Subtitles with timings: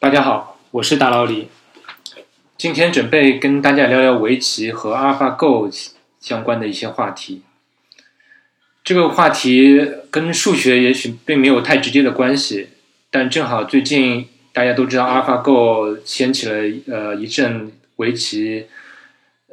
[0.00, 1.48] 大家好，我是大老李，
[2.56, 5.90] 今天准备跟大家聊聊围棋和 AlphaGo
[6.20, 7.42] 相关的一些话题。
[8.84, 12.68] 这个话题跟数学也许并没有太直接的关系，
[13.10, 16.54] 但正好最近大家都知道 AlphaGo 掀起了
[16.86, 18.66] 呃一阵围棋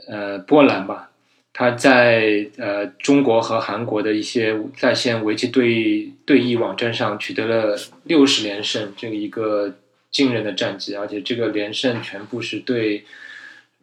[0.08, 1.10] 呃波澜吧。
[1.54, 9.74] 它在呃中国和韩国的一些在线围棋对对弈网站上取得了六十连胜，这个一个
[10.16, 13.04] 惊人的战绩，而且这个连胜全部是对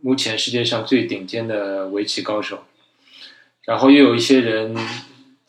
[0.01, 2.65] 目前世界上最顶尖的围棋高手。
[3.67, 4.75] 然后又有一些人，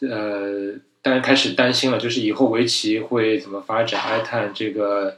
[0.02, 4.02] 呃，当然开始担心了，就是以后围棋会怎么发展？
[4.04, 5.18] 哀叹这个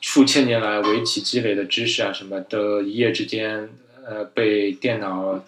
[0.00, 3.68] 数千年来围棋积累的知识啊什么的，一夜之间
[4.04, 5.44] 呃被电脑。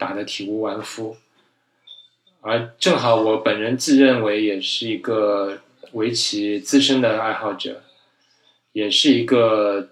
[0.00, 1.18] 打得体无完肤，
[2.40, 5.60] 而正好我本人自认为也是一个
[5.92, 7.82] 围棋资深的爱好者，
[8.72, 9.88] 也是一个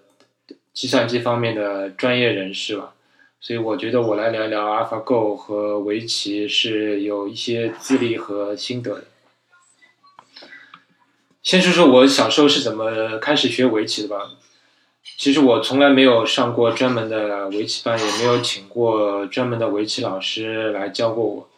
[0.73, 2.93] 计算机方面的专业人士吧，
[3.41, 9.03] 所以我觉得我来聊聊 AlphaGo 和围棋是有一些资历和心得的。
[11.43, 14.31] 先说说我小时候是怎么开始学围棋的吧。
[15.17, 21.49] 其实我从来没有上过专门的围棋班，也没有请过专门的围棋老师来教过我。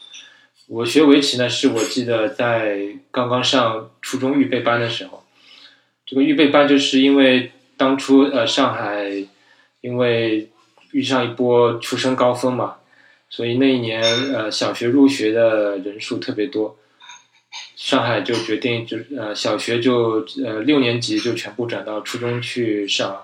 [0.68, 5.21] 我学围棋呢，是我记得在刚刚上初中预备班的时候。
[6.12, 9.09] 这个预备班就是因为当初呃上海
[9.80, 10.50] 因为
[10.92, 12.76] 遇上一波出生高峰嘛，
[13.30, 14.03] 所以那一年
[14.34, 16.78] 呃小学入学的人数特别多，
[17.78, 23.23] 上海就决定就呃小学就呃六年级就全部转到初中去上。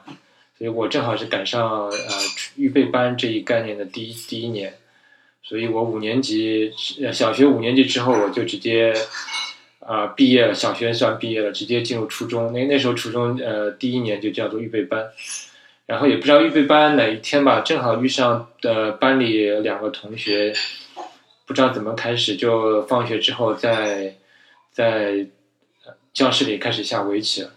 [0.58, 1.94] 所以我正好是赶上呃
[2.56, 4.74] 预备班这一概念的第一第一年，
[5.44, 6.72] 所以我五年级
[7.12, 8.94] 小学五年级之后我就直接
[9.88, 12.52] 啊毕业了，小学算毕业了，直接进入初中。
[12.52, 15.08] 那那时候初中呃第一年就叫做预备班，
[15.86, 20.54] 然后也不知道预备班哪一天吧，正好遇上的班里两个同学，
[21.46, 24.16] 不知道怎么开始就放学之后在
[24.74, 25.26] 在
[26.14, 27.52] 教室里开始下围棋了。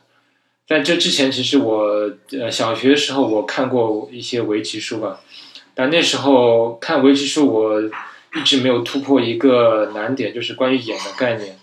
[0.69, 5.21] 在这之前，其实我呃小学的时候我看过一些围棋书吧，
[5.75, 11.59] 但那时候看围棋书，我一直没有突破一个难点，就是关于眼的概念，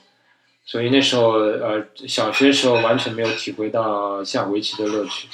[0.70, 5.30] 所以那时候呃小学时候完全没有体会到下围棋的乐趣，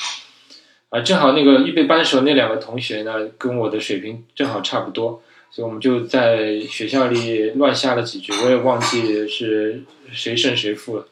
[0.90, 11.08] 啊，正好那个预备班的时候，那两个同学呢跟我的水平正好差不多，所以我们就在学校里乱下了几局，我也忘记是谁胜谁负了。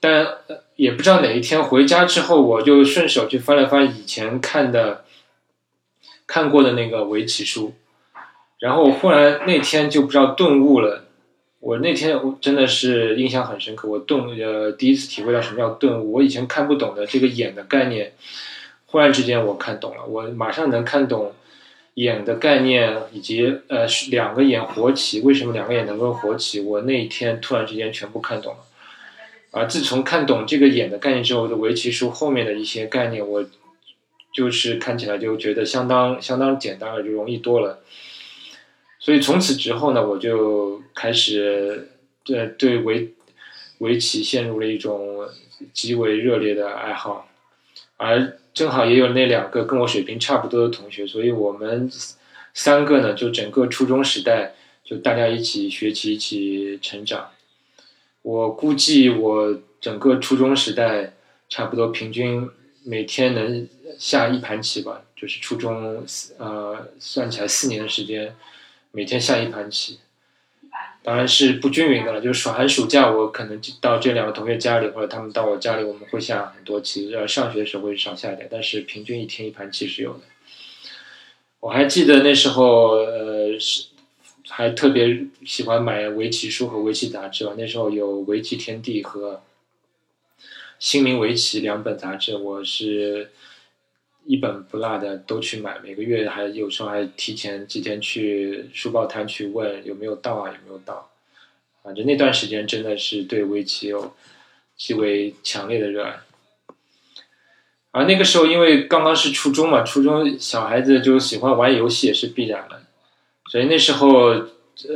[0.00, 0.26] 但
[0.76, 5.04] 也不知道哪一天回家之后，我就顺手去翻了翻以前看的、
[6.26, 7.74] 看过的那个围棋书，
[8.58, 11.04] 然后我忽然那天就不知道顿悟了。
[11.60, 16.12] 我那天我真的是印象很深刻，我顿呃第一次体会到什么叫顿悟。
[16.14, 18.12] 我以前看不懂的这个眼的概念，
[18.86, 21.34] 忽然之间我看懂了，我马上能看懂
[21.94, 26.60] 眼的概念，以及呃两个眼活棋为什么两个眼能够活棋。
[26.60, 28.60] 我那一天突然之间全部看懂了。
[29.50, 33.44] 而自从看懂这个眼的概念之后，我的围棋书后面的一些概念，我
[34.32, 37.80] 就是看起来就觉得相当相当简单了，就容易多了。
[39.00, 41.88] 所以从此之后呢，我就开始
[42.22, 43.14] 对对围
[43.78, 45.26] 围棋陷入了一种
[45.72, 47.26] 极为热烈的爱好。
[47.96, 51.90] 而正好也有那两个跟我水平差不多的同学，所以我们
[52.54, 57.30] 三个呢，就整个初中时代就大家一起学习，一起成长。
[58.22, 61.14] 我估计我整个初中时代，
[61.48, 62.48] 差不多平均
[62.84, 63.68] 每天能
[63.98, 66.04] 下一盘棋吧，就是初中
[66.38, 68.34] 呃算起来四年的时间，
[68.92, 69.98] 每天下一盘棋，
[71.02, 72.20] 当然是不均匀的了。
[72.20, 77.14] 就是寒暑假我可能到这两个同学家里，或者他们到我家里，我们会下很多棋。
[77.14, 80.20] 呃，上学的时候会少下一点，但是平均一天一盘棋是有的。
[81.60, 83.86] 我还记得那时候呃是。
[84.52, 87.54] 还特别喜欢买围棋书和围棋杂志吧。
[87.56, 89.34] 那时候有《围棋天地》和
[90.80, 93.30] 《新民围棋》两本杂志，我是
[94.24, 95.78] 一本不落的都去买。
[95.82, 101.10] 每个月还有时候还提前几天去书报摊去问有没有到啊，有没有到。
[101.82, 104.14] 反正那段时间真的是对围棋有
[104.76, 106.20] 极为强烈的热爱。
[107.92, 112.82] 而那个时候因为刚刚是初中嘛，初中小孩子就喜欢玩游戏也是必然的。
[113.50, 114.44] 所以那时候，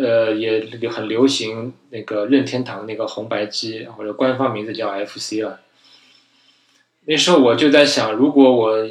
[0.00, 5.61] 呃，也很流行那个任天堂那个红白机，或者官方名字叫 FC 了。
[7.06, 8.88] 那时候我就在想，如果我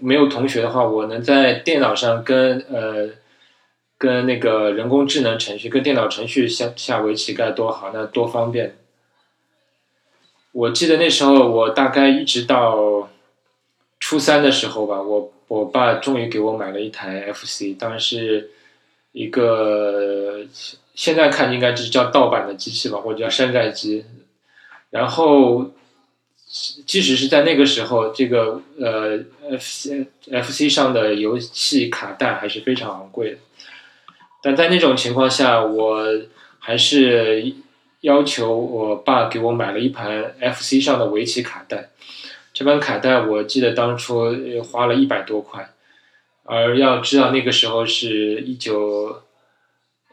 [0.00, 3.08] 没有同学的话，我能在电脑上跟呃
[3.96, 8.76] 跟那个人工智能程序、跟电脑程序下下围棋该多好，那多方便。
[10.52, 13.08] 我记得那时候我大概一直到
[14.00, 18.50] 初三的时候吧，我我爸终于给我买了一台 FC，当然是
[19.12, 20.40] 一个
[20.94, 24.04] 现在看应该就是叫盗版的机器吧，或者叫山寨机。
[24.90, 25.70] 然后
[26.86, 29.18] 即使是在那个时候，这个呃
[29.58, 33.38] FC FC 上的游戏卡带还是非常昂贵的。
[34.42, 36.04] 但在那种情况下，我
[36.58, 37.54] 还是。
[38.02, 41.90] 要求我爸给我买了一盘 FC 上的围棋卡带，
[42.54, 45.68] 这盘卡带我记得当初花了一百多块，
[46.44, 49.20] 而要知道那个时候是一九，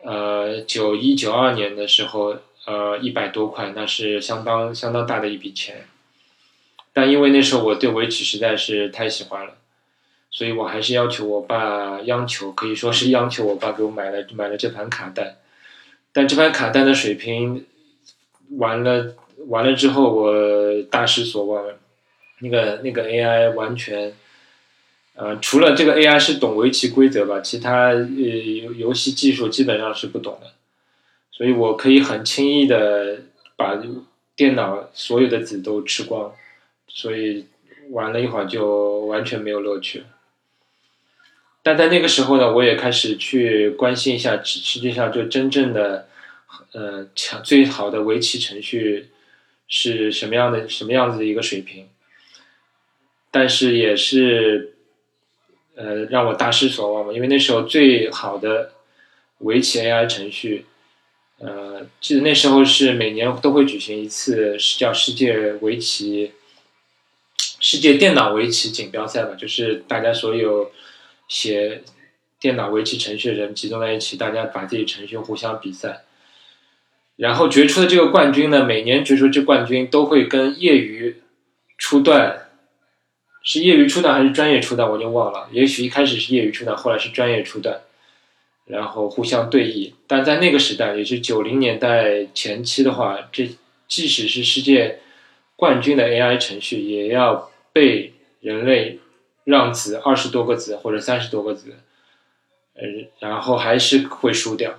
[0.03, 2.35] 呃九一九二年的时候，
[2.65, 5.87] 呃一百多块那是相当相当大的一笔钱，
[6.97, 9.53] 但因为那时候我对围棋实在是太喜欢了，
[10.31, 15.35] 所以我还是要求我爸央求，可以说是央求我爸给我买了买了这盘卡带，
[16.11, 17.67] 但这盘卡带的水平。
[18.57, 19.13] 完了，
[19.47, 21.65] 完了之后我大失所望，
[22.39, 24.11] 那个那个 AI 完全，
[25.13, 30.53] 呃，除了这个 AI 是懂围棋规则吧，其他呃游游戏技术基本上是不懂的，
[31.31, 33.19] 所以我可以很轻易的
[33.55, 33.79] 把
[34.35, 36.33] 电脑所有的子都吃光，
[36.97, 37.45] 所以
[37.91, 40.03] 玩了一会儿就完全没有乐趣。
[41.61, 46.07] 但在那个时候呢，我也开始去关心一下，实际上就真正的。
[46.71, 49.09] 呃，强最好的围棋程序
[49.67, 50.67] 是什么样的？
[50.69, 51.87] 什么样子的一个水平？
[53.31, 54.75] 但是也是，
[55.75, 57.13] 呃，让我大失所望嘛。
[57.13, 58.73] 因为那时候最好的
[59.39, 60.65] 围棋 AI 程序，
[61.39, 66.31] 呃，记得那时候是每年都会举行一次叫世界围棋、
[67.59, 70.71] 世界电脑围棋锦标赛吧，就是大家所有
[71.27, 71.83] 写
[72.39, 76.03] 电脑围棋程序的人集中在一起，大家把自己程序互相比赛。
[77.15, 81.19] 然后决出的这个冠军呢，每年决出这冠军都会跟业余
[81.77, 82.49] 初段，
[83.41, 85.49] 是业余初段还是专业初段，我就忘了。
[85.51, 87.81] 也许一开始是业余初段，后来是专业初段，
[88.65, 89.93] 然后互相对弈。
[90.05, 93.49] 但在那个时代，也是九零年代前期的话，这
[93.87, 94.99] 即使是世界
[95.57, 98.99] 冠军的 AI 程序，也要被人类
[99.43, 101.73] 让子二十多个子或者三十多个子，
[102.75, 102.83] 呃，
[103.19, 104.75] 然后还是会输掉。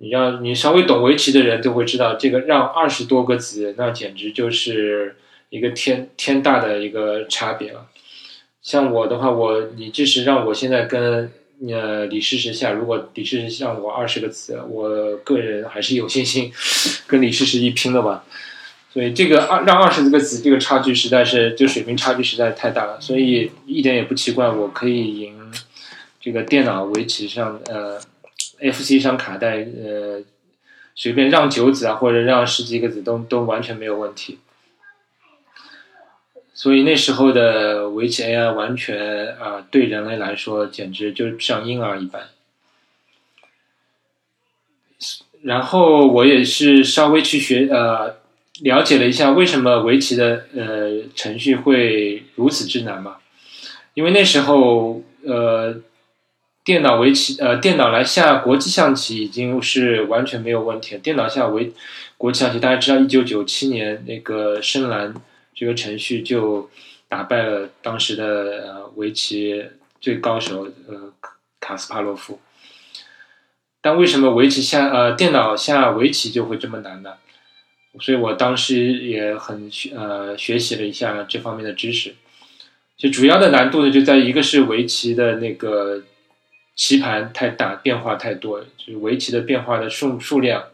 [0.00, 5.16] 你要你稍微懂围棋的人都会知道，这个让二十多个子，那简直就是
[5.50, 7.88] 一个天天大的一个差别了。
[8.62, 11.32] 像我的话，我你即使让我现在跟
[11.68, 16.52] 呃李世石下，如果李世石让我二十个子，我个人还是有信心
[17.08, 18.24] 跟李世石一拼的吧。
[18.98, 25.52] 对这个二让二十几个子，这个差距实在是就水平差距实在太大了，所以一点也不奇怪，我可以赢
[26.20, 28.00] 这个电脑围棋上呃。
[28.60, 30.20] FC 上卡带，呃，
[30.96, 34.40] 随便让九子啊，或者让十几个子都都完全没有问题。
[36.52, 42.30] 所以那时候的围棋 AI 完全啊，对人类来说简直就像婴儿一般。
[45.42, 48.17] 然后我也是稍微去学呃，
[48.62, 53.16] 了解了一下为什么围棋的呃程序会如此之难嘛？
[53.94, 55.80] 因为那时候呃。
[56.64, 61.00] 电脑围棋，呃，电脑来下国际象棋已经是完全没有问题了。
[61.00, 61.72] 电脑下围
[62.18, 65.14] 国际象棋，大家知道，一九九七年那个深蓝
[65.54, 66.68] 这个程序就
[67.08, 68.24] 打败了当时的
[68.66, 69.64] 呃围棋
[69.98, 71.10] 最高手呃
[71.58, 72.38] 卡斯帕洛夫。
[73.80, 77.14] 但为什么围棋下呃电脑下围棋就会这么难呢？
[78.00, 82.14] 所以我当时也很呃学习了一下这方面的知识。
[82.96, 86.02] 就主要的难度呢，就在一个是围棋的那个。
[86.80, 90.66] 棋盘太大，变化太多，就是围棋的变化的数数量，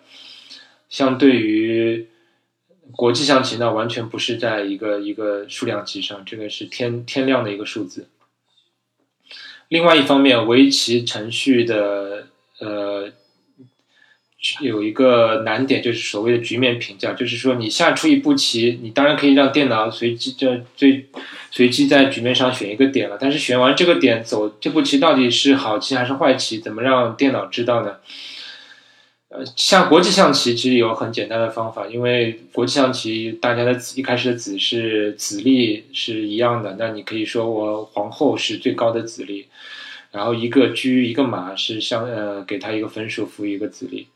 [0.90, 2.08] 相对于
[2.92, 8.06] 国际象棋呢，完全不是在一个一个数量级上，这个是天天量的一个数字。
[9.68, 12.26] 另外一方面，围棋程序的
[12.58, 13.10] 呃。
[14.60, 21.06] 有一个难点就是所谓的局面评价，就是说你下出一步棋，你当然可以让电脑随机这最
[21.50, 27.96] 随机在局面上选一个点了，但是选完这个点走这步棋到底是好棋还是坏棋，怎么让电脑知道呢？
[29.30, 39.46] 呃，下国际象棋其实有很简单的方法，因为国际象棋大家的一开始的子是子力是一样的，那你可以说我皇后是最高的子力，
[40.12, 44.06] 然后一个车一个马是相呃给他一个分数赋予一个子力。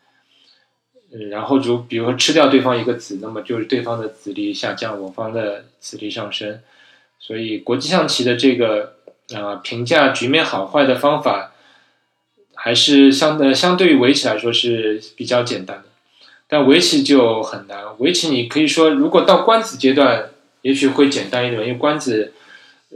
[1.12, 6.60] 嗯，然后就比如说吃掉对方一个子，那么就是对方的子力下降，我方的子力上升。
[7.18, 8.94] 所以国际象棋的这个
[9.34, 11.52] 啊评价局面好坏的方法，
[12.54, 15.84] 还是相呃相对于围棋来说是比较简单的。
[16.46, 17.84] 但围棋就很难。
[17.98, 20.30] 围棋你可以说，如果到官子阶段，
[20.62, 22.32] 也许会简单一点，因为官子，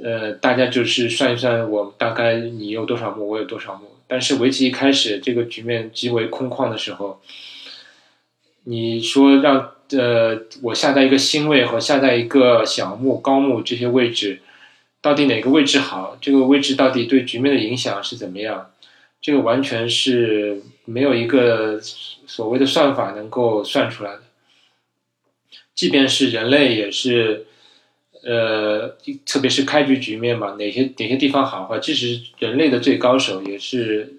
[0.03, 3.89] 呃，大家就是算一算，我大概你有多少目，我有多少目。
[4.09, 7.21] 但是围棋一开始这个局面极为空旷的时候，
[8.65, 14.41] 你说让呃我下在一个星位和下在一个小目、高目这些位置，
[15.01, 16.17] 到底哪个位置好？
[16.21, 18.71] 这个位置到底对局面的影响是怎么样？
[19.21, 24.23] 这个完全是没有一个所谓的算法能够算出来的。
[25.75, 27.47] 即便是人类也是，
[28.25, 34.15] 呃，特别是开局局面嘛，哪些哪些地方好坏，即使人类的最高手也是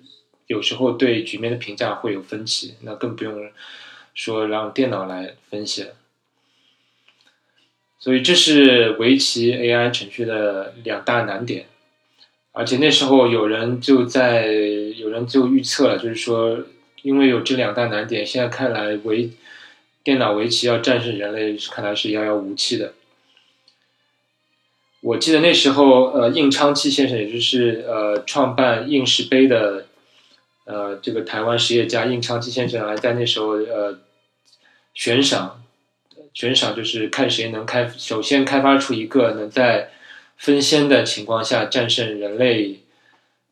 [0.48, 3.34] 有时候对局面的评价会有分歧，那更不用
[4.14, 5.90] 说让电脑来分析了。
[8.00, 11.68] 所以这是围棋 AI 程序的两大难点。
[12.52, 16.60] 而且那时候有人就在有人就预测了，就是说，
[17.02, 19.32] 因为有这两大难点，现在看来围
[20.04, 22.94] 电脑围棋要战胜人类，看来是遥遥无期的。
[25.02, 29.88] 我记得那时候，呃，应昌期先生，也就是呃创办应氏杯的，
[30.66, 34.00] 呃，这个台湾实业家应昌期先生，还在那时候呃
[34.94, 35.64] 悬赏，
[36.34, 39.90] 悬赏就是看谁能开，首先开发出一个能在。
[40.36, 42.80] 分先的情况下战胜人类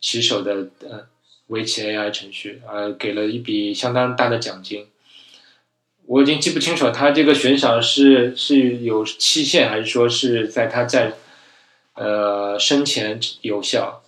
[0.02, 1.08] 棋手的呃
[1.48, 4.88] 围棋 AI 程序，呃给了一笔相当大的奖金。
[6.08, 11.14] 我已经记不清楚他这个悬赏是是有期限，还是说是在他在
[11.94, 14.01] 呃生前有效。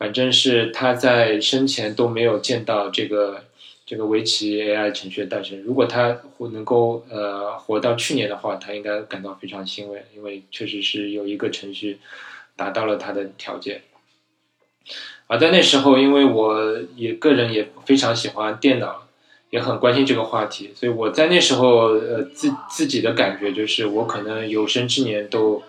[0.00, 3.44] 反正是他在生前都没有见到这个
[3.86, 5.62] 这个围棋 AI 程序的诞生。
[5.62, 12.00] 如果他能够呃活到去年的话，他应该感到非常欣慰，因为确实是有一个程序。
[12.56, 13.80] 达到了他的条件，
[15.28, 19.08] 而在那时候，因为我也个人也非常喜欢电脑，
[19.48, 25.62] 也很关心这个话题，所以我在那时候，呃，自自己的感觉就是，我可能有生之年都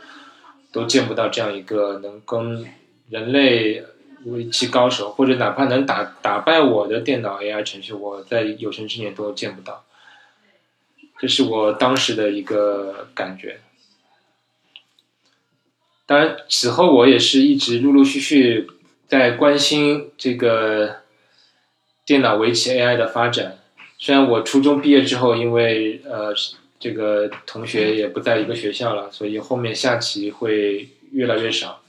[0.73, 2.65] 都见不到这样一个能跟
[3.09, 3.81] 人类
[4.25, 9.83] 围棋高手，或者哪怕能打打败我的电脑 AI 程序，我在有生之年都见不到，
[11.19, 13.59] 这是我当时的一个感觉。
[16.05, 18.67] 当然，此后我也是一直陆陆续续
[19.07, 20.97] 在关心这个
[22.05, 23.57] 电脑围棋 AI 的发展。
[23.97, 26.33] 虽然我初中毕业之后，因为呃
[26.79, 31.80] 这个同学也不在一个学校了，所以后面下棋会越来越少。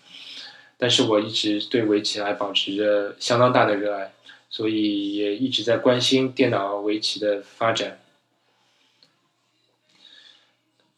[0.83, 4.13] 但是我一直对围棋还保持着相当大的热爱，
[4.51, 8.01] 所以也一直在关心电脑围棋的发展。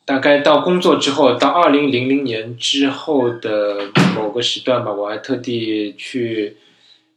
[0.07, 6.57] 大概到工作之后，到二零零零年之后的某个时段吧，我还特地去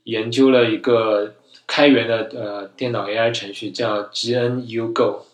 [0.03, 5.26] 研究了一个开源的呃电脑 AI 程序，叫 GNU Go。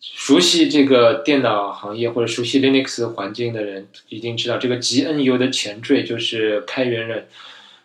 [0.00, 7.26] 熟悉这个电脑行业或者熟悉 Linux 环境的人，一定知道这个 GNU 的前缀就是开源软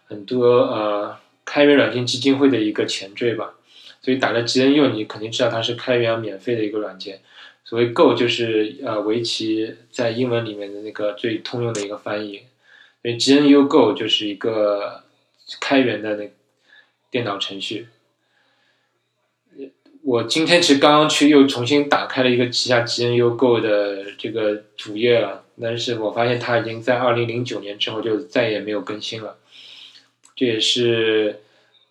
[0.07, 3.55] 很多呃开源软件基金会的一个前缀吧。
[4.01, 7.19] 所以打了 GNU，你肯定知道它是开源免费的一个软件。
[7.65, 12.43] 所谓 Go 就是呃围棋在英文里面的那个最通用的一个翻译，
[13.01, 15.03] 所以 GNU Go 就是一个
[15.59, 16.31] 开源的那
[17.09, 17.87] 电脑程序。
[20.05, 29.37] 我今天其实刚刚去又重新打开了一个旗下 GNU Go 的这个主页了，但是我发现它已经在二零零九年之后就再也没有更新了，
[30.35, 31.41] 这也是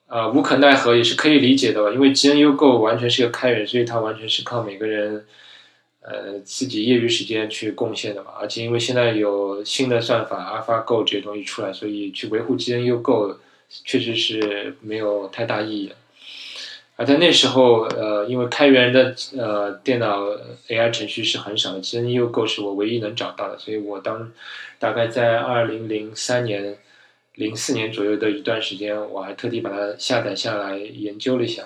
[0.07, 5.25] 啊无可奈何，也是可以理解的吧，因为 GNU Go 完全是个开源，所以它完全是靠每个人。
[6.07, 13.39] 呃，自己业余时间去贡献的嘛，而且因为现在有新的算法 AlphaGo 这些东西出来，所以去维护 GNU Go
[13.87, 15.97] 确实是没有太大意义的。
[16.97, 20.21] 而在那时候，呃，因为开源的呃电脑
[20.69, 24.31] AI 程序是很少的，GNU Go 是我唯一能找到的，所以我当
[24.79, 26.79] 大概在二零零三年、
[27.35, 31.65] 零四年左右的一段时间，我还特地把它下载下来研究了一下。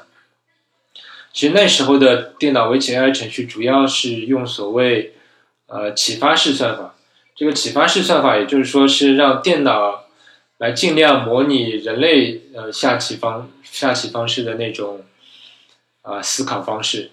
[1.31, 5.13] 其实那时候的电脑围棋 AI 程序主要是用所谓
[5.67, 6.95] 呃启发式算法。
[7.37, 10.07] 这个启发式算法，也就是说是让电脑
[10.57, 15.03] 来尽量模拟人类呃下棋方下棋方式的那种
[16.09, 17.11] 啊思考方式。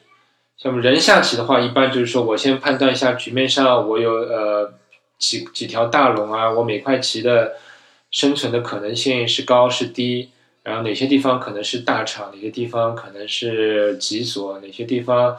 [0.58, 4.74] 像人下棋的话，一般就是说我先判断一下局面上我有呃
[5.18, 7.58] 几几条大龙啊，我每块棋的
[8.10, 10.30] 生存的可能性是高是低。
[10.64, 15.38] 然后哪些地方可能是大场，哪些地方可能是急所，哪些地方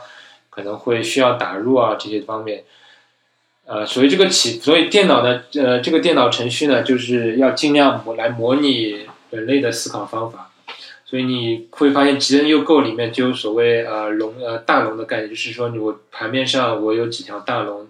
[0.50, 2.62] 可能会需要打入啊这些方面，
[3.64, 10.52] 呃，所以这个棋，所以电脑呢，呃，这个电脑程序呢，就是要尽量模来模拟人类的思考方法，
[11.08, 17.86] 所以你会发现吉恩又构里面就有所谓呃龙呃大龙的概念，就是说我盘面上我有几条大龙，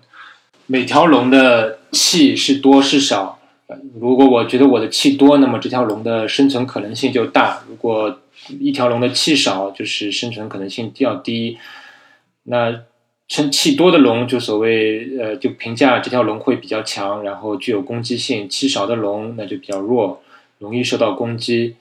[0.66, 3.38] 每条龙的气是多是少。
[3.98, 8.20] 如果我觉得我的气多，那么这条龙的生存可能性就大；如果
[8.60, 11.56] 一条龙的气少，就是生存可能性较低。
[12.44, 12.82] 那
[13.28, 20.22] 生气多的龙就所谓呃，就评价这条龙会比较强，然后具有攻击性；气少的龙那就比较弱，
[20.58, 21.76] 容易受到攻击。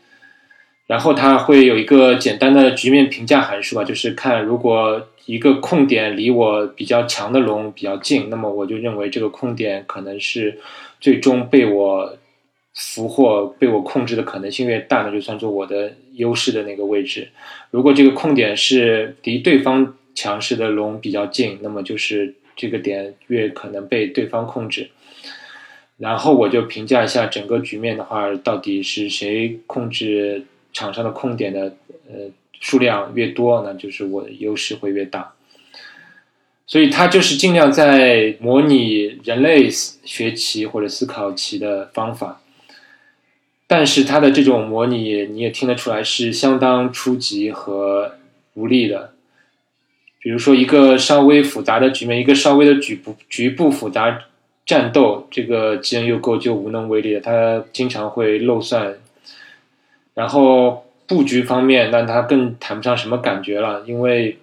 [0.87, 10.59] 然后它会有一个简单的局面评价函数啊，就是看如果一个控点离我比较强的龙比较近，那么我就认为这个控点可能是
[10.99, 12.15] 最终被我
[12.75, 17.29] 俘获、被我控制的可能性越大，那就算作我的优势的那个位置。
[17.71, 24.91] 如果这个控点是离对方强势的龙比较近，那么就是这个点越可能被对方控制。
[25.97, 30.43] 然后我就评价一下整个局面的话，到底是谁控制。
[30.75, 31.73] 场上的空点的
[32.09, 32.29] 呃
[32.59, 35.31] 数量越多，那就是我的优势会越大。
[36.67, 42.41] 所以它就是尽量在模拟人类学棋或者思考棋的方法，
[43.67, 48.15] 但是它的这种模拟你也听得出来是相当初级和
[48.55, 49.13] 无力的。
[50.19, 54.23] 比如说一个稍微复杂的局面，一个稍微的局部局部复杂
[54.65, 57.21] 战斗，这个吉恩又够就无能为力了。
[57.21, 58.97] 它经常会漏算。
[60.15, 64.37] 然后布局方面，那他更谈不上什么感觉了，因为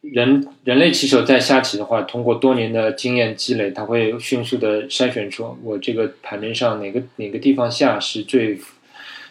[0.00, 8.58] 人人类棋手在下棋的话，通过多年的经验积累，他会迅速的筛选出我这个盘面上哪个哪个地方下是最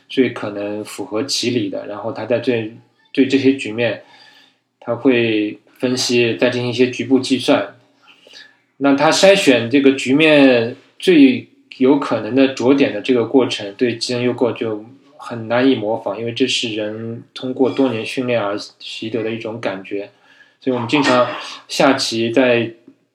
[0.07, 2.77] 最可能符合棋理的，然后他在对
[3.11, 4.03] 对这些局面，
[4.79, 7.75] 他会分析，再进行一些局部计算。
[8.77, 11.47] 那他筛选这个局面最
[11.79, 14.85] 有可能的着点的这个过程，对吉恩优过就。
[15.21, 20.09] 很难以模仿，因为这是人通过多年训练而习得的一种感觉。
[20.61, 21.27] 所以我们经常
[21.67, 22.71] 下棋，在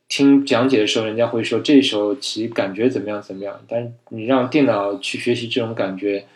[0.08, 3.58] 听讲解的时候，人家会说这手棋感觉怎么样怎么样。
[3.66, 6.26] 但你让电脑去学习这种感觉，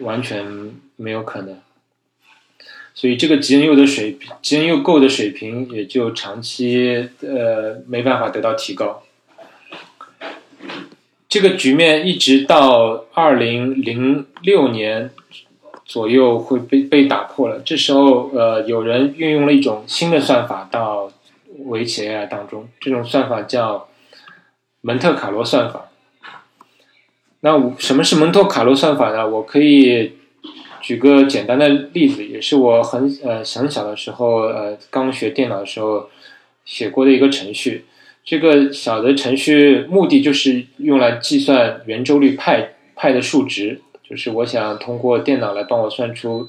[0.00, 0.44] 完全
[0.96, 1.56] 没有可能。
[2.94, 9.02] 所以这个吉恩佑的水平，吉恩佑够的水平，也就长期呃没办法得到提高。
[11.32, 15.10] 这个局面一直到二零零六年
[15.86, 17.58] 左右会被被打破了。
[17.60, 21.10] 这时候，呃，有人运用了一种新的算法到
[21.60, 23.88] 围棋 AI 当中，这种算法叫
[24.82, 25.88] 蒙特卡罗算法。
[27.40, 29.26] 那什么是蒙特卡罗算法呢？
[29.26, 30.12] 我可以
[30.82, 36.10] 举个简单的例子，也是我很呃很小的时候，呃，刚学电脑的时候
[36.66, 37.86] 写过的一个程序。
[38.24, 46.48] 这个小的程序目的就是用来计算圆周率派派的数值，就是我想通过电脑来帮我算出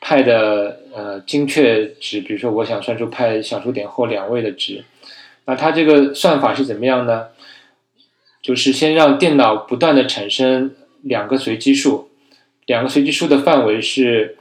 [0.00, 4.84] 派的呃精确值，比如说我想算出派小数点后两位的值，
[5.46, 7.28] 那它这个算法是怎么样呢？
[8.42, 12.10] 就是先让电脑不断的产生两个随机数，
[12.66, 14.36] 两个随机数的范围是，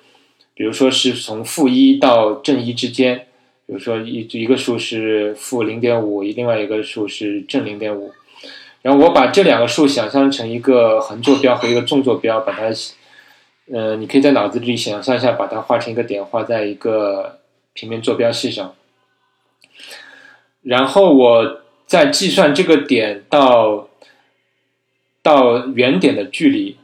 [0.53, 3.25] 比如说是从负一到正一之间。
[3.67, 8.13] 比如说一一个数是负零点五，另外一个数是正零点五，
[8.81, 12.69] 然后我把这两个数想象成一个横坐标和一个纵坐标，把它，
[13.69, 17.41] 呃，你可以在脑子里想象一下，把它画成一个点，画在一个
[17.73, 18.73] 平面坐标系上，
[20.61, 23.89] 然后我再计算这个点到
[25.21, 26.77] 到原点的距离，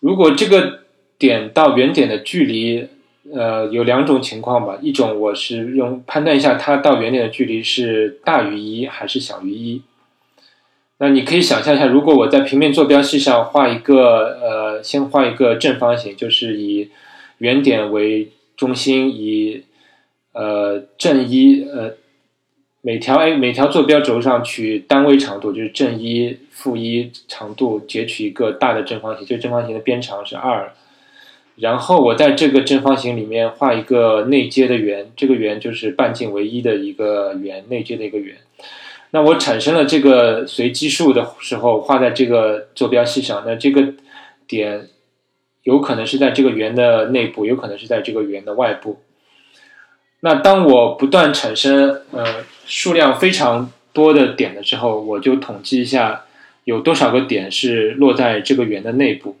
[0.00, 0.80] 如果这个
[1.16, 2.88] 点到原点的距离。
[3.34, 4.78] 呃，有两种情况吧。
[4.80, 9.82] 一种我是用判断一下它到原点的距离是大于一还是小于一。
[10.98, 16.90] 那你可以想象一下，如果我在平面坐标系上画一个呃，先画一个正方形，就是以
[17.38, 19.62] 原点为中心，以
[20.32, 21.92] 呃正一呃
[22.80, 30.72] 每条 a 每条坐标轴上取单位长度，就是正一、负一长度，截取一个大的正方形，这正方形的边长是二。
[31.60, 38.36] 然后我在这个正方形里面画一个内接的圆，这个圆就是半径为一的一个圆，内接的一个圆。
[39.10, 43.94] 那我产生了这个随机数的时候，画在这个坐标系上，那这个
[44.46, 44.88] 点
[45.64, 49.00] 有可能是在这个圆的内部，有可能是在这个圆的外部。
[50.20, 56.24] 那当我不断产生呃数量非常多的点的时候，我就统计一下
[56.64, 59.36] 有多少个点是落在这个圆的内部。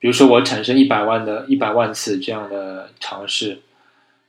[0.00, 3.58] 比如说，我产生一百万的一百万次这样的尝试，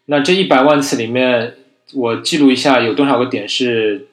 [0.06, 1.54] 那这一百万次里面，
[1.94, 4.08] 我记录一下有多少个点是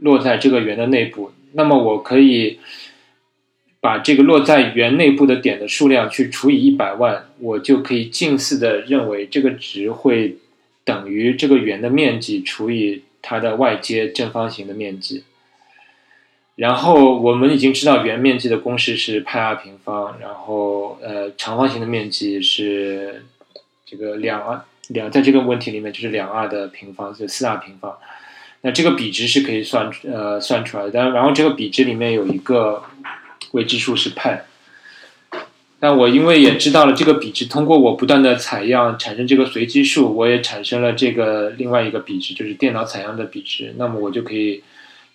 [0.00, 1.30] 落在这个圆的内部。
[1.52, 2.58] 那么，我可以
[3.80, 10.38] 把这个落在圆内部的点的数量去除以一百万，我就可以近似的认为这个值会
[10.84, 15.22] 等于这个圆的面积除以它的外接正方形的面积。
[16.56, 23.24] 然后我们已经知道圆面积的公式是派 r 平方，然后呃长方形的面积是
[23.84, 27.98] 这个两两，在这个问题里面就是两 r 的平方，就四 r 平方。
[28.60, 32.84] 那这个比值是可以算呃算出来的，但然后这个比值里面有一个
[33.50, 34.44] 未知数是派。
[35.80, 43.74] 但我因为也知道了这个比值，通过我不断的采样产生这个随机数，我也产生了这个另外一个比值，就是电脑采样的比值。
[43.76, 44.62] 那么我就可以。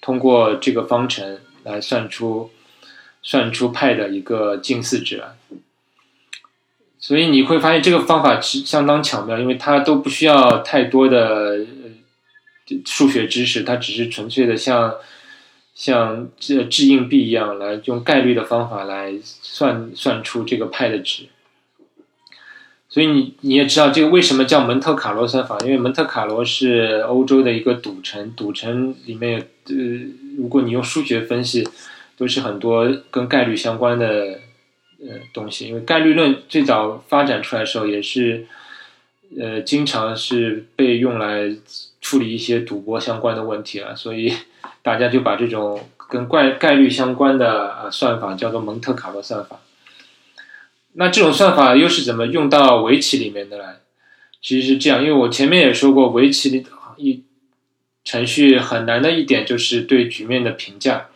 [0.02, 2.52] 通过这个方程来算出
[3.22, 5.24] 算出派的一个近似值，
[7.00, 11.66] 所以你会发现这个方法是相当巧妙，因为它都不需要太多的
[12.86, 14.96] 数学知识，它只是纯粹的像
[15.74, 21.24] 像这掷硬币一样来用概率的方法来算算出这个派的值。
[22.92, 25.60] 所以你你也知道这个为什么叫蒙特卡罗算法？
[25.60, 29.76] 因为蒙特卡罗是欧洲的一个赌城，赌城里面呃，
[30.40, 31.68] 如果你用数学分析，
[32.18, 34.40] 都是很多跟概率相关的
[35.02, 35.68] 呃东西。
[35.68, 38.48] 因为概率论最早发展出来的时候，也是
[39.40, 41.56] 呃经常是被用来
[42.02, 43.96] 处理一些赌博相关的问题了。
[43.96, 44.34] 所以
[44.82, 49.60] 大家就把这种跟概概率相关的啊算法叫做蒙特卡罗算法。
[50.94, 53.78] 那这种算法又是怎么用到围棋里面的来？
[54.42, 56.66] 其实是这样，因为我前面也说过，围棋里
[56.98, 57.24] 一
[58.04, 61.08] 程序很难的一点就是对局面的评价。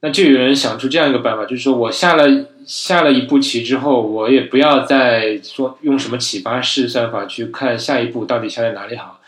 [0.00, 9.20] 那就有人想出这样一个办法，就是说我下了下了一步棋之后，我也不要再说用什么启发式算法去看下一步到底下在哪里好，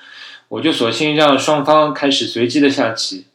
[0.48, 3.26] 我就索性让双方开始随机的下棋，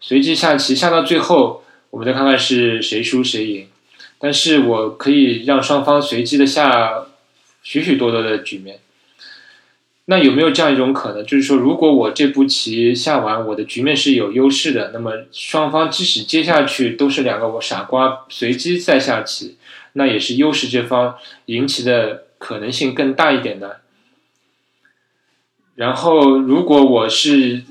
[0.00, 3.68] 随机下棋下到最后，我们再看看是谁输谁赢。
[4.26, 7.06] 但是我可以让双方随机的下
[7.62, 8.80] 许许多多的局面，
[10.06, 19.58] 那有没有这样一种可能，就是说，如果我这步棋下完，我的局面是有优势的，那么双方即使接下去都是两个我傻瓜随机再下棋，
[19.92, 23.82] 那也是优势这方赢棋的可能性更大一点的。
[25.76, 27.62] 然后，如果我是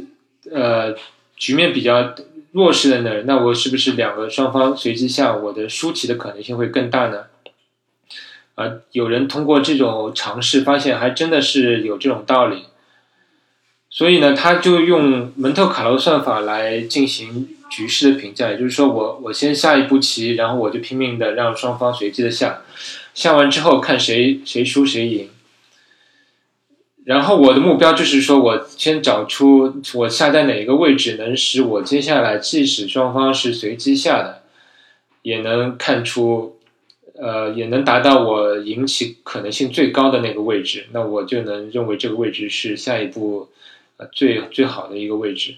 [0.49, 0.95] 呃
[1.35, 2.15] 局面比较。
[2.55, 3.23] 弱势的呢？
[3.25, 7.25] 那我是不是两个双方随机下，我的输棋的可能性会更大呢？
[8.55, 8.63] 啊，
[8.93, 12.67] 有人通过这种尝试发现，还真的是有这种道理。
[13.89, 22.61] 所以呢，他就用蒙特卡罗算法来进行局势的评价，也就是说，我我先下一步棋，然后我就拼命的让双方随机的下，
[23.13, 25.29] 下完之后看谁谁输谁赢。
[27.05, 34.41] 然后我的目标就是说，我先找出我下在哪一个位置，能使我接下来即使双方是随机下的，
[35.21, 36.57] 也能看出，
[37.13, 40.87] 呃，也能达到我赢棋可能性最高的那个位置。
[40.93, 43.49] 那我就能认为这个位置是下一步，
[43.97, 45.57] 呃，最最好的一个位置。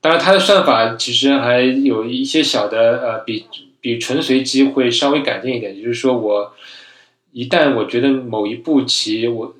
[0.00, 3.44] 当然，它的算法其实还有一些小的，呃，比
[3.82, 5.76] 比纯随机会稍微改进一点。
[5.76, 6.54] 就是说我
[7.32, 9.54] 一旦我觉得某一步棋我。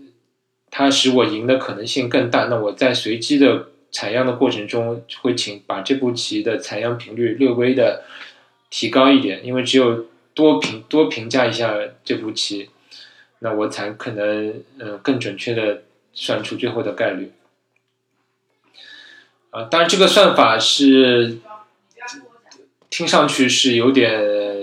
[0.78, 2.48] 它使我赢的可能性更大。
[2.48, 8.04] 那我在随机的采样的过程中，会请把这步棋的采样频率略微的
[8.68, 12.68] 提高一点，因为只有多评多评价一下这步棋，
[13.38, 17.32] 那我才可能呃更准确的算出最后的概率。
[19.48, 21.38] 啊，当然这个算法是
[22.90, 24.55] 听上去是有点。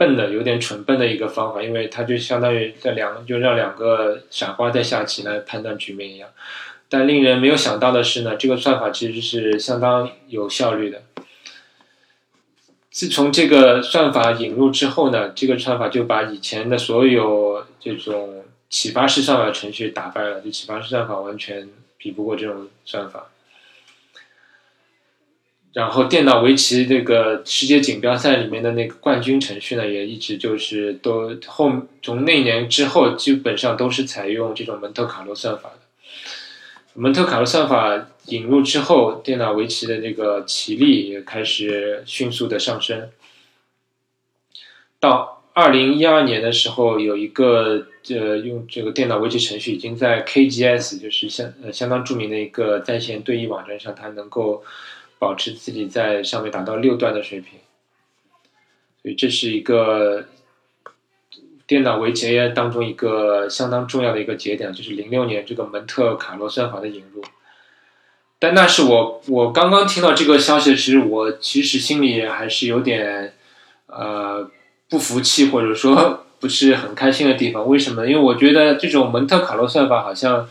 [0.00, 6.30] 笨的有点蠢笨的一个方法，因为它就相当于在两就让两个傻瓜在下棋来判断局面一样。
[6.88, 11.02] 但令人没有想到的是呢，这个算法其实是相当有效率的。
[12.90, 20.40] 自从这个算法引入之后呢，这个算法就把以前的所有这种启发式算法程序打败了。
[20.40, 23.26] 就启发式算法完全比不过这种算法。
[25.72, 35.76] 然后电脑围棋这个世界锦标赛里面的那个冠军程序呢，也一直就是都后从那年之后，基本上都是采用这种蒙特卡洛算法的。
[36.94, 43.08] 蒙特卡洛算法引入之后，电脑围棋的这个棋力也开始迅速的上升。
[44.98, 54.64] 到二零一二年的时候，有一个呃用这个电脑围棋程序已经在 KGS，就是相呃相当著名的一个在线对弈网站上，它能够。
[55.20, 57.60] 保持自己在上面达到六段的水平，
[59.02, 60.24] 所以这是一个
[61.66, 67.22] 电脑围棋 AI 当中一个相当重要的一个节点，就是零六年这个蒙特卡罗算法的引入。
[68.38, 73.34] 但那是我我刚刚听到这个消息，其实我其实心里还是有点
[73.88, 74.50] 呃
[74.88, 77.68] 不服气或者说不是很开心的地方。
[77.68, 78.06] 为什么？
[78.06, 80.48] 因为我觉得这种蒙特卡洛算法好像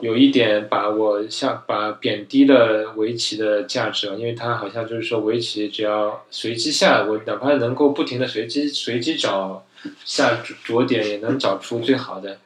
[0.00, 9.64] 有一点把我像把贬低了围棋的价值，因为它好像就是说围棋只要随机下，我哪怕能够不停的随机随机找
[10.04, 12.38] 下着点，也能找出最好的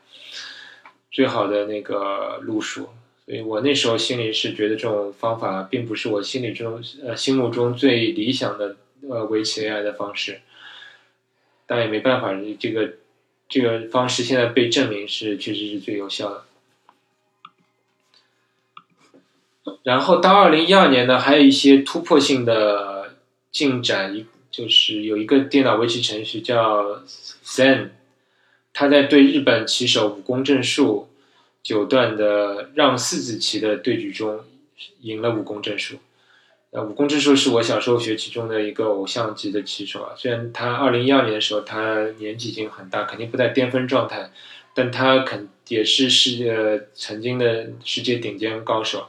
[1.11, 2.91] 最好的那个路数。
[3.25, 8.77] 所以我那时候心里是觉得这种方法并不是我心里中呃心目中最理想的
[9.09, 10.41] 呃围棋 AI 的方式，
[11.67, 12.95] 但也没办法，这个
[13.49, 16.45] 这个方式现在被证明是确实是最有效的。
[19.83, 23.15] 然后到二零一二年呢，还有一些突破性的
[23.53, 27.03] 进展，一就是有一个电脑围棋程序叫
[27.45, 27.91] Zen，
[28.73, 31.09] 他在对日本棋手武宫正树。
[31.61, 34.41] 九段的让四子棋的对局中，
[35.03, 35.97] 赢了武功正树。
[36.71, 40.15] 那武功正树是我小时候学棋中的一个偶像级的棋手啊。
[40.17, 44.31] 虽然他二零一二年的时候他年纪已经很大，肯定不在巅峰状态，
[44.73, 49.09] 但他肯也是世界曾经的世界顶尖高手。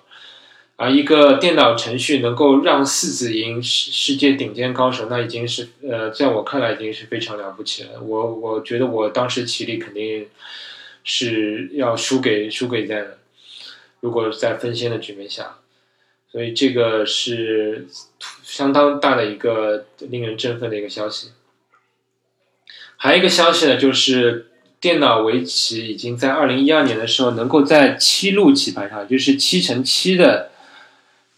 [0.79, 8.01] 而一个电脑程序能够让四子赢世世界顶尖高手，那已经是呃，在我看来已经是非常了不起了。
[8.01, 10.27] 我我觉得我当时棋力肯定。
[11.01, 13.03] 是要输给输给在，
[14.01, 15.55] 如果在分先的局面下，
[16.31, 17.87] 所以这个是
[18.43, 21.29] 相当大的一个令人振奋的一个消息。
[22.97, 30.51] 还有一个消息呢，就是电脑围棋已经在二零一二年的时候，能够在七路棋盘上，就是七乘七的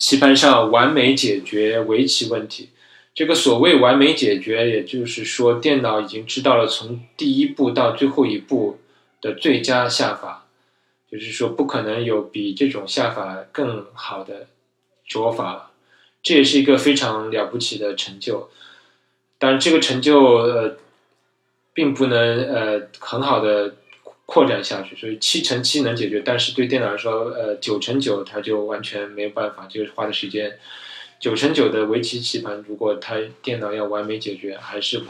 [0.01, 2.69] 棋盘上完美解决围棋问题。
[3.13, 8.79] 这个所谓完美解决，也就是说，电脑已经知道了从第一步到最后一步。
[9.21, 10.47] 的最佳下法，
[11.07, 14.47] 就是说不可能有比这种下法更好的
[15.05, 15.69] 着法了。
[16.23, 18.49] 这也是一个非常了不起的成就。
[19.37, 20.75] 当然这个成就呃，
[21.71, 23.75] 并不能呃很好的
[24.31, 24.95] 扩展下去。
[24.95, 29.67] 所以七乘七能解决，但是对电脑来说，呃九乘九它就完全没有办法。
[29.69, 30.57] 这个花的时间，
[31.19, 35.03] 九乘九的围棋棋盘，如果它电脑要完美解决，还是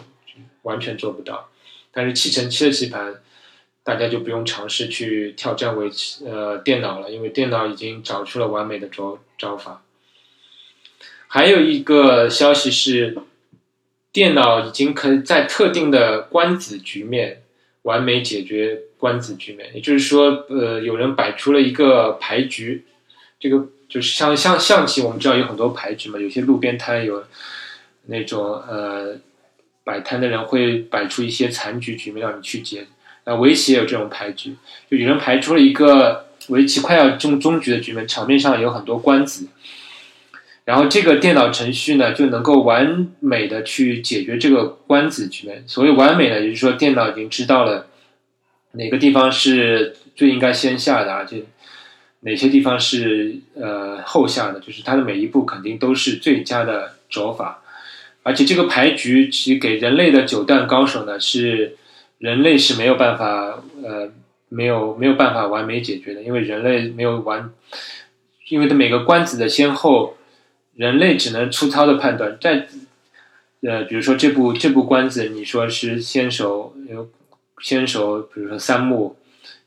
[0.64, 1.50] 完全做不到。
[1.92, 3.22] 但是七乘七的棋盘。
[3.84, 9.84] 大家就不用尝试去挑战围棋呃电脑了，因为电脑已经找出了完美的招招法。
[11.28, 13.18] 还有一个消息是，
[14.14, 17.42] 电脑已经可以在特定的官子局面
[17.82, 22.86] 完美解决官子局面，也就是说，呃，有人摆出了一个牌局，
[23.40, 27.24] 这个就是像像象棋，我们知道有很多牌局嘛，有些路边摊有
[28.06, 29.16] 那种呃
[29.84, 32.86] 摆摊的人会摆出一些残局局面让你去解。
[33.26, 34.56] 那围棋也有这种牌局，
[34.90, 39.48] 就有人排出了一个围棋快要中终局的局面，场面上有很多官子，
[40.66, 45.64] 然后这个电脑程序呢就能够完美的去解决这个官子局面。
[45.66, 47.88] 所谓完美呢，也就是说电脑已经知道了
[48.74, 51.44] 哪个地方是最应该先下的，而且
[52.22, 57.64] 哪些地方是呃后下的，就是它的每一步肯定都是最佳的走法。
[58.24, 61.78] 而且这个牌局其实给人类的九段高手呢是。
[62.22, 64.12] 人类是没有办法，呃，
[64.48, 67.52] 没有没有办法完美解决的，因为人类没有完，
[68.48, 70.16] 因为它每个关子的先后，
[70.76, 72.38] 人类只能粗糙的判断。
[72.40, 72.68] 在，
[73.64, 77.10] 呃，比如说这部这部关子，你说是先手，有
[77.62, 79.16] 先手，比如说三目，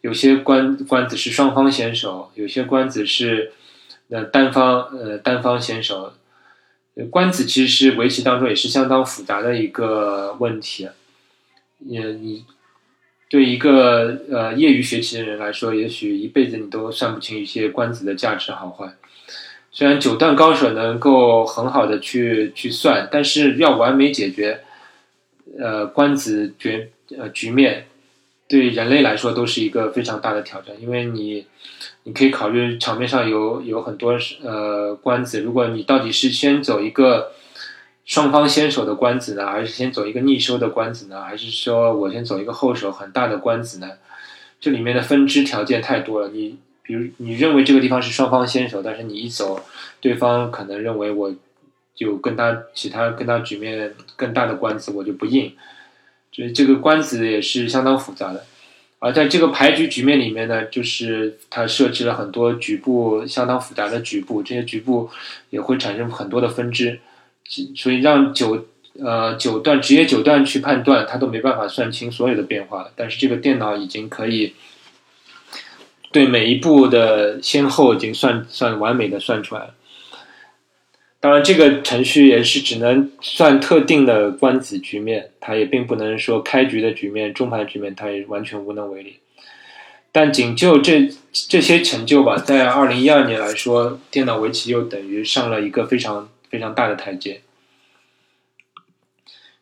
[0.01, 3.53] 有些官官子是双方先手，有些官子是，
[4.11, 6.13] 呃，单方呃单方先手，
[7.11, 10.89] 官子其实是围棋当中也是相当复杂的一个问题。
[11.87, 12.45] 也你
[13.29, 18.93] 对一个呃业余学习的人来说，也许一辈子你都算不清一些官子的价值好坏。
[19.73, 24.61] 虽然九段高手能够很好的去去算，但是要完美解决
[25.59, 27.87] 呃官子局呃局面，
[28.49, 30.75] 对人类来说都是一个非常大的挑战。
[30.81, 31.47] 因为你
[32.05, 37.33] 你可以考虑场面上有有很多呃官子，如果你到底是先走一个。
[38.07, 41.23] 双方先手的官子呢，还是先走一个逆收的官子呢？
[41.23, 43.93] 还是说我先走一个后手很大的官子呢？
[44.61, 46.29] 这里面的分支条件太多了。
[46.29, 49.59] 你比如你认为这个地方是双方先手，但是你一走，
[50.03, 51.35] 对方可能认为我
[51.95, 55.55] 就跟他其他跟他局面更大的官子，我就不应。
[56.35, 58.45] 所以这个官子也是相当复杂的。
[58.99, 65.11] 而在这个牌局局面里面呢，就是它设置了很多局部相当复杂的局部，这些局部
[65.51, 66.99] 也会产生很多的分支。
[67.77, 68.67] 所以让九
[68.99, 72.89] 呃九段职业九段去判断，他都没办法算清所有的变化。
[72.97, 74.55] 但是这个电脑已经可以
[76.11, 79.75] 对每一步的先后已经算算完美的算出来了。
[81.25, 89.21] 当然，这个程序也是只能算特定的官子局面，它也并不能说开局的局面、中盘局面，它也完全无能为力。
[90.13, 97.41] 但仅就这这些成就吧，在二零一二年来说，电脑围棋又等于上了一个非常非常大的台阶。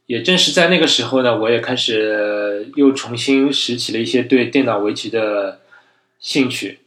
[0.06, 5.60] 也正是在那个时候呢，我也开始又重新拾起了一些对电脑围棋的
[6.18, 6.80] 兴趣。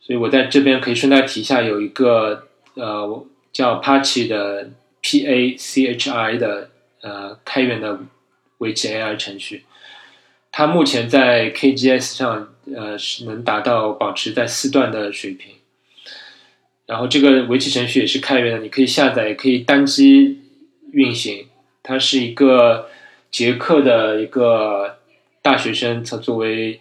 [0.00, 3.26] 所以我在这边可以顺带提一下，有一个呃。
[3.52, 8.00] 叫 Pachi 的 P A C H I 的呃开源的
[8.58, 9.64] 围棋 AI 程序，
[10.52, 15.54] 它目前在 KGS 上呃是能达到保持在四段的水平。
[16.86, 20.40] 然后这个围棋程序也是开源的，你可以下载，也可以单机
[20.92, 21.48] 运行。
[21.82, 22.88] 它是一个
[23.30, 24.98] 捷克的一个
[25.42, 26.80] 大学生，他作为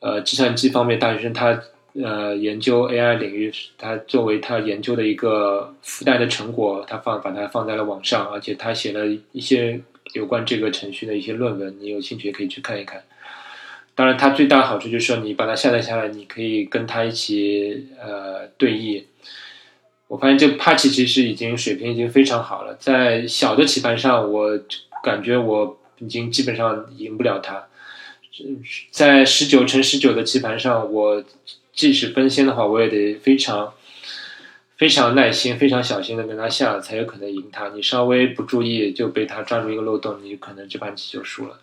[0.00, 1.62] 呃计算机方面大学生，他。
[1.92, 9.80] 呃，研究 AI 领域，他作为他研究的一个附带的成果，他放把它放在了网上，而且他写了一些
[10.14, 13.02] 有关这个程序的一些论文，你有兴趣也可以去看一看。
[13.96, 19.02] 当然，它最大的好处就是说，你把它下载下来，你可以跟他一起呃对弈。
[20.06, 24.56] 我发现这帕奇其实已经水平已经非常好了，在小的棋盘上，我
[25.02, 27.66] 感觉我已经基本上赢不了他。
[28.92, 31.24] 在十九乘十九的棋盘上，我。
[31.80, 33.72] 即使分先的话，我也得非常
[34.76, 37.70] 非常耐心、非常小心的跟他下，才有可能赢他。
[37.70, 41.58] 你稍微不注意，就被他抓住一个漏洞，你可能这盘棋就输了。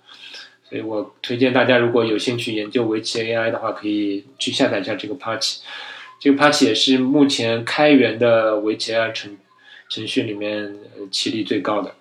[0.68, 5.60] 所以我推荐大家，如果有兴趣研究围棋 AI 的话，可以去下载一下这个 Party。
[6.20, 9.38] 这个 Party 也是目前开源的围棋 AI 程
[9.88, 10.76] 程序里面
[11.12, 11.94] 棋力最高的。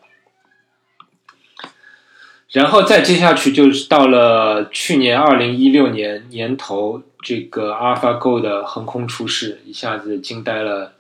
[2.52, 7.02] 然后再接下去就是到了去年二零一六年年头。
[7.22, 10.92] 这个 AlphaGo 的横空出世，一下子惊呆了，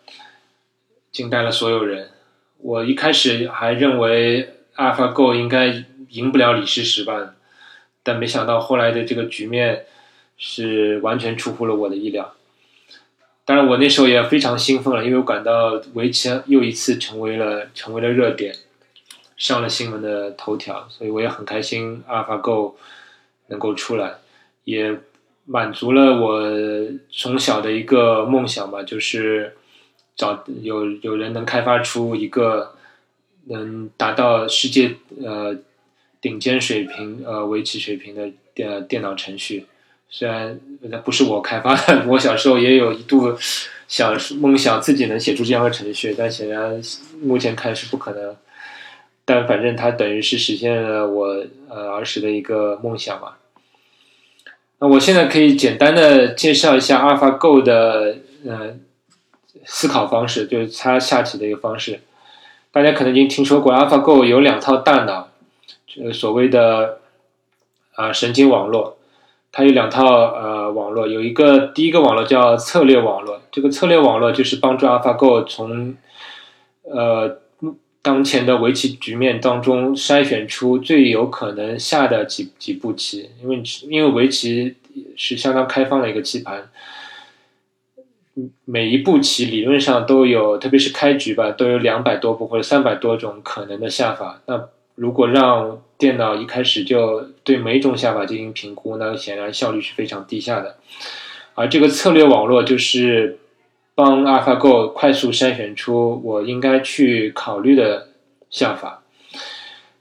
[1.12, 2.08] 惊呆了所有人。
[2.58, 7.34] 我一开始还认为 AlphaGo 应该赢不了李世石吧，
[8.02, 9.84] 但没想到后来的这个局面
[10.36, 12.34] 是完全出乎了我的意料。
[13.44, 18.52] 当然，我那时候也非常兴奋了，因为我感到围棋又一次成为了成为了热点，
[19.36, 22.74] 上了新闻的头条，所以我也很开心 AlphaGo
[23.48, 24.14] 能够出来，
[24.64, 24.98] 也。
[25.48, 26.42] 满足了我
[27.08, 29.56] 从小的一个梦想吧，就是
[30.16, 32.74] 找有有人能开发出一个
[33.44, 35.56] 能达到世界呃
[36.20, 39.66] 顶尖水平呃围棋水平的电电脑程序。
[40.10, 43.32] 虽然那不是我开发的， 我小时候也有一度
[43.86, 46.82] 想梦想自己能写出这样的程序，但显然
[47.22, 48.36] 目前看是不可能。
[49.28, 53.38] 但反正它等于是实现了我呃儿时的一个梦想吧。
[54.78, 58.76] 那我现在可以简单的介绍一下 AlphaGo 的呃
[59.64, 62.02] 思考方式，就是它下棋的一个方式。
[62.70, 65.30] 大家可能已经听说过，AlphaGo 有两套大脑，
[66.00, 67.00] 呃所谓的
[67.96, 68.96] 啊神经网络，
[69.50, 75.96] 它有两套呃网络，有一个第一个网络叫策略网络，这个策略网络就是帮助 AlphaGo 从
[76.84, 77.38] 呃。
[78.06, 84.76] 当前的围棋局面当中，筛选出最有可能下的几几步棋，因为因为围棋
[85.16, 86.70] 是相当开放的一个棋盘，
[88.64, 94.40] 每一步棋理论上都有，特别是开局吧，都有两百多步或者三百多种可能的下法。
[94.46, 100.76] 那如果让电脑一开始就对每一种下法进行评估，那显然效率是非常低下的。
[101.56, 103.40] 而这个策略网络就是。
[103.96, 108.08] 帮 AlphaGo 快速筛选出我应该去考虑的
[108.50, 109.02] 下法。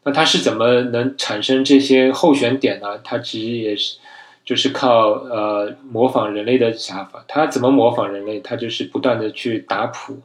[0.04, 3.00] 那它是怎么能产生这些候选点呢？
[3.06, 3.98] 它其实也是
[4.44, 7.24] 就是靠呃模仿人类的想法。
[7.26, 8.42] 它怎么模仿人类？
[8.42, 10.20] 它就是不断的去打谱，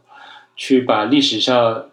[0.56, 1.87] 去把历史上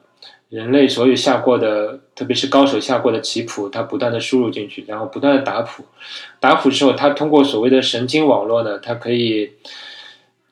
[0.50, 5.86] 人类所有下过的，特别是高手下过的棋谱，它不断的输入进去，然后不断的打谱。
[6.40, 9.52] 打谱之后，它通过所谓的神经网络呢，它可以。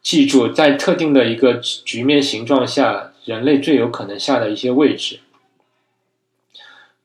[0.05, 5.19] 记住，在特定的一个局面形状下，人类最有可能下的一些位置。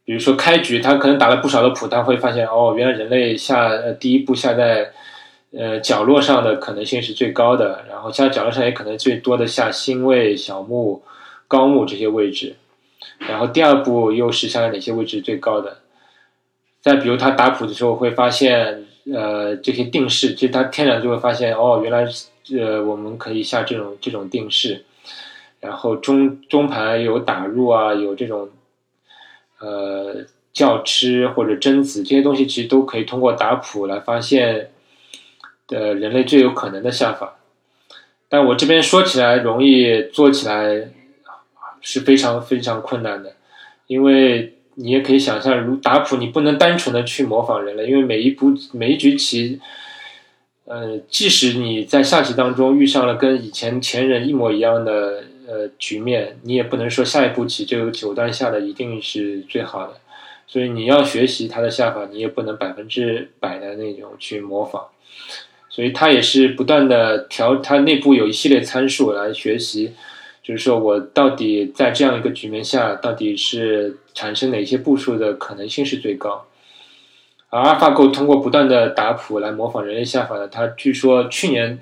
[0.04, 4.92] 比如说开局，他可能打了不少的谱，他会发现哦，原来人类下呃第一步下在
[5.52, 11.02] 呃角落上的可能性是最高的，然后下角落上也可能最多的下星位、小目、
[11.48, 12.56] 高目这些位置。
[13.16, 15.78] 然后第二步又是下在哪些位置最高的？
[16.82, 22.06] 再比如他打谱的时候会发现呃这些定式，其实他天然就会发现哦，原来。
[22.58, 24.84] 呃，我们可以下这种这种定式，
[25.60, 28.48] 然后中中盘有打入啊，有这种
[29.58, 34.70] 呃教吃或者贞子这些东西，其实都可以通过打谱来发现
[35.68, 37.36] 的人类最有可能的下法。
[38.28, 40.88] 但我这边说起来容易，做起来
[41.80, 43.34] 是非常非常困难的，
[43.86, 49.60] 因为你也可以想象，如打谱，你不能单纯的去模仿人类，因为每一步每一局棋，
[50.70, 59.94] 呃，即使你在下棋当中遇上了跟以前前人一模一样的呃局面，你也不能说下一步棋这个九段下的一定是最好的，
[60.46, 64.84] 所以你要学习他的下法，你也不能百分之百的那种去模仿，
[65.68, 69.90] 所以他也是不断的调，他内部有一系列参数来学习。
[70.44, 76.46] 就是说我到底在这样一个局面下，到底是产生哪些步数的可能性是最高？
[77.50, 81.78] 而 AlphaGo 通过不断的打谱来模仿人类下法呢，它据说去年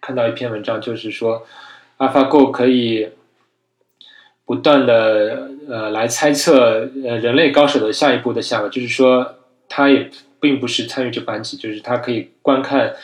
[0.00, 1.44] 看到一篇文章，就是说
[1.98, 3.08] AlphaGo 可以
[4.44, 9.34] 不断的呃来猜测呃人类高手的下一步的下法，就是说
[9.68, 12.94] 它也并不是参与这盘棋，就是它可以观看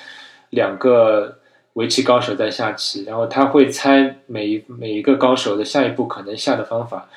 [0.51, 1.39] 两个。
[1.75, 7.09] 围棋高手在下棋，然后他会猜每一每一个高手的下一步可能下的方法，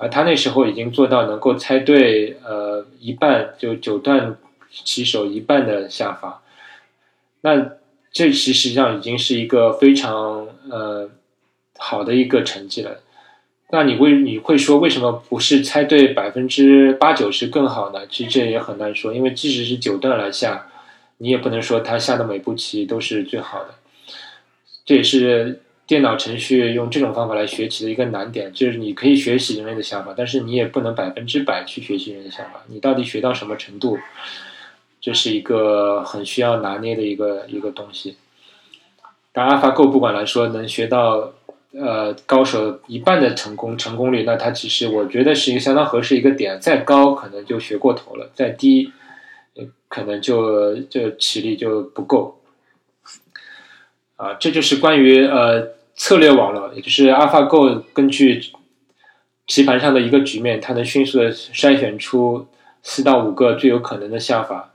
[0.00, 4.34] 而他那时候已经做到能够猜对呃一半就九段
[4.70, 6.42] 棋手一半的下法，
[7.42, 7.72] 那
[8.10, 11.10] 这其实上已经是一个非常呃
[11.78, 13.00] 好的一个成绩了。
[13.72, 18.06] 那你为你会说为什么不是猜对百分之八九十更好呢？
[18.08, 20.66] 其实这也很难说，因为即使是九段来下，
[21.18, 23.74] 你也不能说他下的每步棋都是最好的。
[24.84, 25.60] 这也是
[25.90, 32.62] 电脑程序用这种方法来学习的一个难点，就是你可以学习人类的想法，但是你也不能百分之百去学习人的想法。
[32.68, 33.98] 你到底学到什么程度，
[35.00, 38.16] 这是一个很需要拿捏的一个一个东西。
[39.32, 41.32] 但 AlphaGo 不管来说能学到
[41.72, 46.60] 呃高手一半的成功成功率，那它其实我觉得是一个相当合适一个点。
[46.60, 48.92] 再高可能就学过头了，再低
[49.88, 52.40] 可能就就体力就不够。
[54.14, 58.40] 啊，这就是关于呃策略网络，也就是 AlphaGo 根据
[59.46, 62.46] 棋盘上的一个局面，它能迅速的筛选出
[62.82, 64.72] 四到五个最有可能的下法。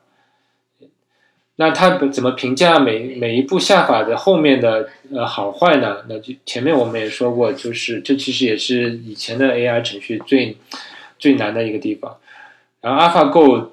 [1.56, 6.04] 那它怎么评价每每一步下法的后面的呃好坏呢？
[6.08, 10.56] 那就前面我们也说过，就是这其实也是以前的 AI 程序最
[11.18, 12.18] 最难的一个地方。
[12.82, 13.70] 然后 AlphaGo。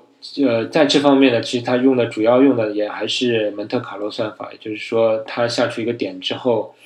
[0.47, 6.77] 呃，在这方面呢，其实它用的主要用的也还是蒙特卡洛算法，也就是说，它下出一个点之后，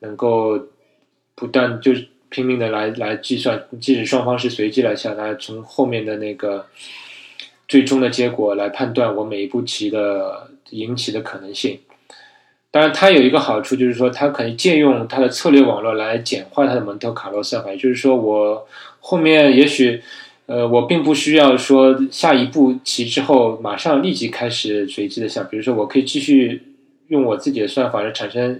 [0.00, 0.58] 能够
[1.34, 1.92] 不断就
[2.28, 6.66] 拼命的来来计算，即使双方是随机来下，它从后面的那个
[7.66, 11.80] 最终的结果来判断我每一步棋的赢棋的可能性。
[12.70, 18.66] 当然，它有一个好处，就是说它可以借用它的策略网络来简化它的蒙特卡洛算法，也就是说，我
[19.00, 20.02] 后面也许。
[20.50, 26.62] 呃，我并不需要说下一步棋之后马上立即开始随机的下，比如说我可以继续
[27.08, 28.58] 用我自己的算法来产生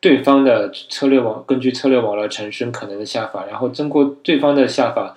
[0.00, 5.14] 对方的策略网，根据策略网络产生可能的下法，然后通过对方的下法，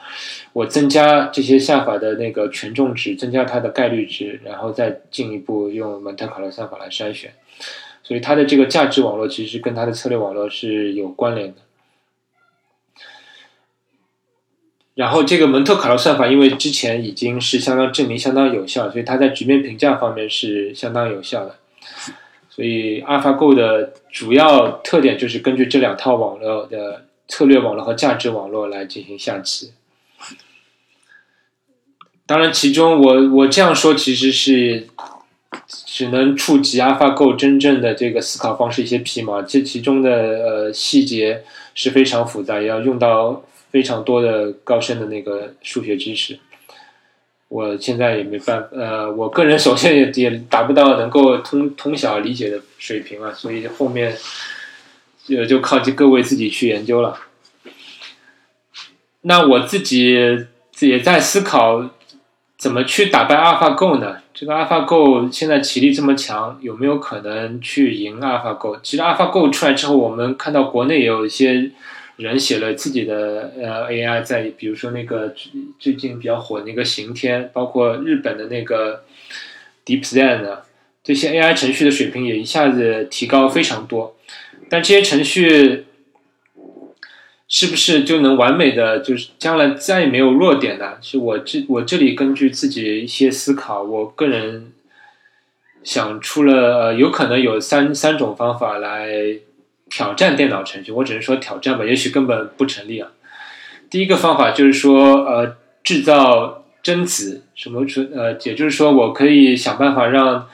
[0.52, 7.34] 我增加这些下法的那个权重值，增加它的概率值，然后再进一步用蒙特卡洛算法来筛选，
[8.04, 11.62] 所以它的这个价值网络其实跟它的策略网络是有关联的。
[14.96, 21.56] 然后这个蒙特卡洛算法，因为之前已经是相当证明相当有效，所以它在局面评价方面是相当有效的。
[22.54, 29.72] 所以 AlphaGo 的主要特点就是根据这两套网络的策略网络和价值网络来进行下棋。
[32.26, 34.88] 当然，其中我我这样说其实是
[35.68, 41.44] 只能触及 AlphaGo 真正的这个思考方式一些皮毛，这其中的呃细节
[41.74, 43.44] 是非常复杂，也要用到。
[43.74, 46.38] 非常多的高深的那个数学知识，
[47.54, 54.18] 我现在也没办，呃，我个人首先也也达不到能够通通晓理解的水平啊，所以后面
[55.24, 57.16] 就就靠各位自己去研究了。
[59.22, 60.16] 那我自己
[60.80, 61.88] 也在思考
[62.58, 64.18] 怎么去打败 AlphaGo 呢？
[64.34, 68.80] 这个 AlphaGo 现在棋力这么强，有没有可能去赢 AlphaGo？
[68.82, 71.70] 其实 AlphaGo 出来之后，我们看到国内也有一些。
[72.18, 75.34] 人写了自己的呃 AI，在比如说那个
[75.80, 79.04] 最近比较火的那个刑天，包括日本的那个
[79.84, 80.60] DeepZen，
[81.04, 84.16] 这些 AI 程序的水平也一下子提高非常多。
[84.70, 85.86] 但这些程序
[87.48, 90.98] 是不是就能完美的就是将来再也没有弱点呢？
[91.02, 94.72] 是我这我这里根据自己一些思考，我个人
[95.84, 99.40] 想出了呃有可能有三三种方法来。
[99.94, 103.12] 挑战电脑程序，我只能说挑战吧，也许根本不成立啊。
[103.92, 107.86] 第一个方法就是说，呃，制造真子，什么
[108.16, 110.48] 呃，也就是说，我可以想办法让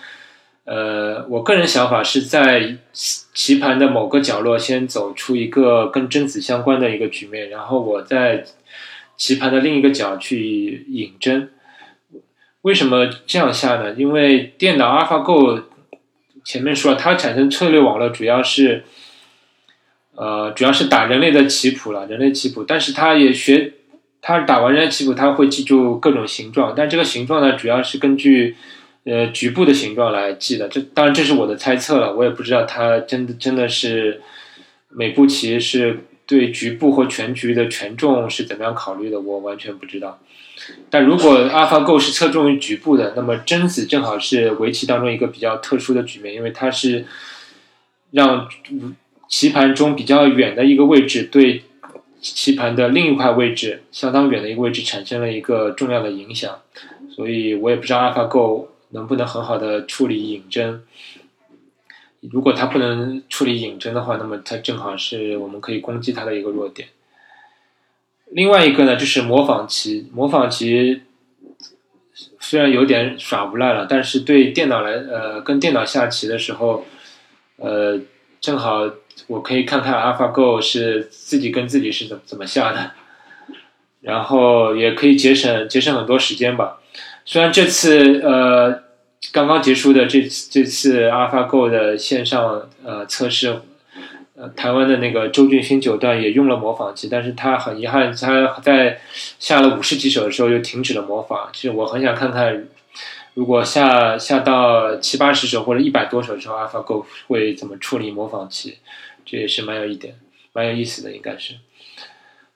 [0.65, 8.43] 呃，我个人想法是在棋盘的某个角落先走出一个跟贞子相关的一个局面，然后我在
[9.15, 11.49] 棋盘的另一个角去引针。
[12.63, 13.93] 为什么这样下呢？
[13.93, 15.63] 因为电脑 AlphaGo
[16.43, 18.83] 前面说了，它产生策略网络主要是，
[20.19, 22.63] 呃，主要是打人类的棋谱了，人类棋谱。
[22.63, 23.73] 但是他也学，
[24.21, 28.55] 他打完人类棋谱，他会记住各种形状，但这个形状呢，主要是根据。
[29.05, 34.21] 呃，局部的形状来记的，这当然这是我的猜测了，我也不知道他真的真的是
[34.89, 40.19] 每步棋是对局部或全局的权重是怎么样考虑的，我完全不知道。
[40.91, 47.05] 但如果 AlphaGo 是侧重于局部的，那么贞子正好是围棋当中一个比较特殊的局面，因为它是
[48.11, 48.47] 让
[49.29, 51.63] 棋盘中比较远的一个位置对
[52.19, 56.59] 棋盘的另一块位置相当远的一个位置产生了一个重要的影响，
[57.15, 58.65] 所以我也不知道 AlphaGo。
[58.91, 60.81] 能不能很好的处理引针？
[62.21, 66.87] 如果他不能处理引针的话，那么他正好是我们可以攻击他的一个弱点。
[68.31, 70.09] 另外一个呢，就是模仿棋。
[70.11, 71.03] 模仿棋
[72.39, 76.83] 虽然有点耍无赖了，但是对电脑来，呃，跟电脑下棋的时候，
[77.57, 78.01] 呃，
[78.41, 78.89] 正好
[79.27, 82.91] 我可以看看 AlphaGo 是自己跟自己是怎么怎么下的，
[84.01, 86.79] 然后也可以节省节省很多时间吧。
[87.25, 88.83] 虽然这次呃
[89.33, 93.59] 刚刚结束的这次这次 AlphaGo 的线上呃测试，
[94.35, 98.99] 呃台湾的那个周俊勋九段也用了模仿器，但是他很遗憾，他在
[99.37, 101.49] 下了五十几手的时候就停止了模仿。
[101.53, 102.67] 其实我很想看看，
[103.33, 108.77] 如果下下到七八十手或者一百多手之后，AlphaGo 会怎么处理模仿器，
[109.25, 110.15] 这也是蛮有一点
[110.53, 111.55] 蛮有意思的，应该是。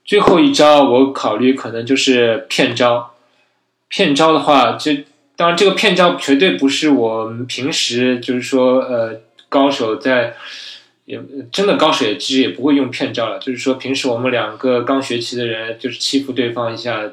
[0.03, 3.15] 最后一招我考虑可能就是骗招。
[3.87, 4.91] 骗招的话，就
[5.35, 10.35] 当然这个骗招绝对不是我们平时就是说，呃，高手在
[11.05, 11.21] 也
[11.51, 13.37] 真的高手也其实也不会用骗招了。
[13.37, 17.11] 就是说，平时我们两个刚学棋的人，就是欺负对方一下，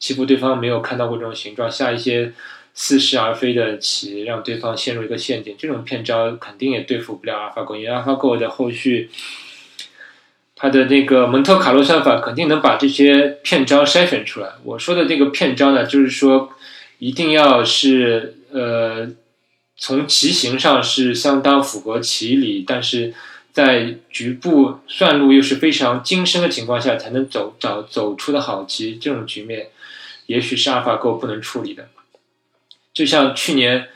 [0.00, 2.32] 欺负对方没有看到过这种形状，下一些
[2.74, 5.54] 似是而非的棋，让对方陷入一个陷阱。
[5.56, 9.10] 这种骗招肯定也对付不了阿尔法狗，因为阿尔法狗的后续。
[10.56, 14.50] 它的那个蒙特卡洛算法肯定能把这些骗招筛选出来。
[14.62, 16.48] 我说的这个骗招呢，就是说
[17.00, 19.10] 一定要是呃
[19.76, 23.12] 从棋形上是相当符合棋理，但是
[23.52, 28.96] 在局部算路又是非常精深的情况下，才能走找走出的好棋。
[28.96, 29.68] 这种局面，
[30.26, 31.88] 也许是阿尔法狗不能处理的。
[32.94, 33.88] 就像去年，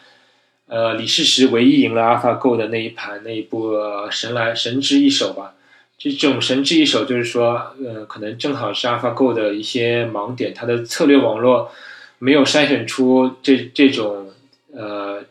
[0.66, 5.54] 呃，李世石唯一赢了阿尔法狗的那一盘那一波神来神之一手吧。
[5.96, 11.72] 这种神之一手，就是说，呃，可能正好是 AlphaGo 的一些盲点，它的策略网络
[12.18, 14.32] 没有筛选出这这种
[14.72, 15.24] 呃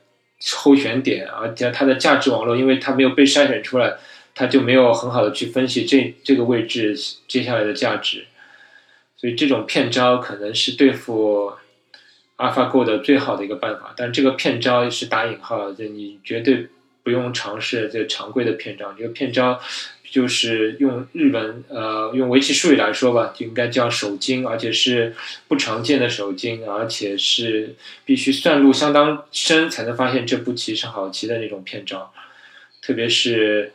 [0.56, 3.96] 候选点，而且它的价值网络，因为它没有被筛选出来，
[4.36, 6.98] 它就没有很好的去分析这这个位置
[7.30, 8.26] 接下来的价值，
[9.16, 11.54] 所以这种骗招可能是对付
[12.38, 16.68] AlphaGo 的最好的一个办法，但这个骗招是打引号，就你绝对
[17.04, 19.60] 不用尝试这常规的骗招，这个骗招。
[20.10, 25.14] 就是用日文，呃，用围棋术语来说吧，就应该叫手筋，而且是
[25.50, 27.76] 不常见的手筋，而且是
[28.06, 32.14] 必须算路相当深才能发现这步棋是好棋的那种骗招。
[32.82, 33.74] 特别是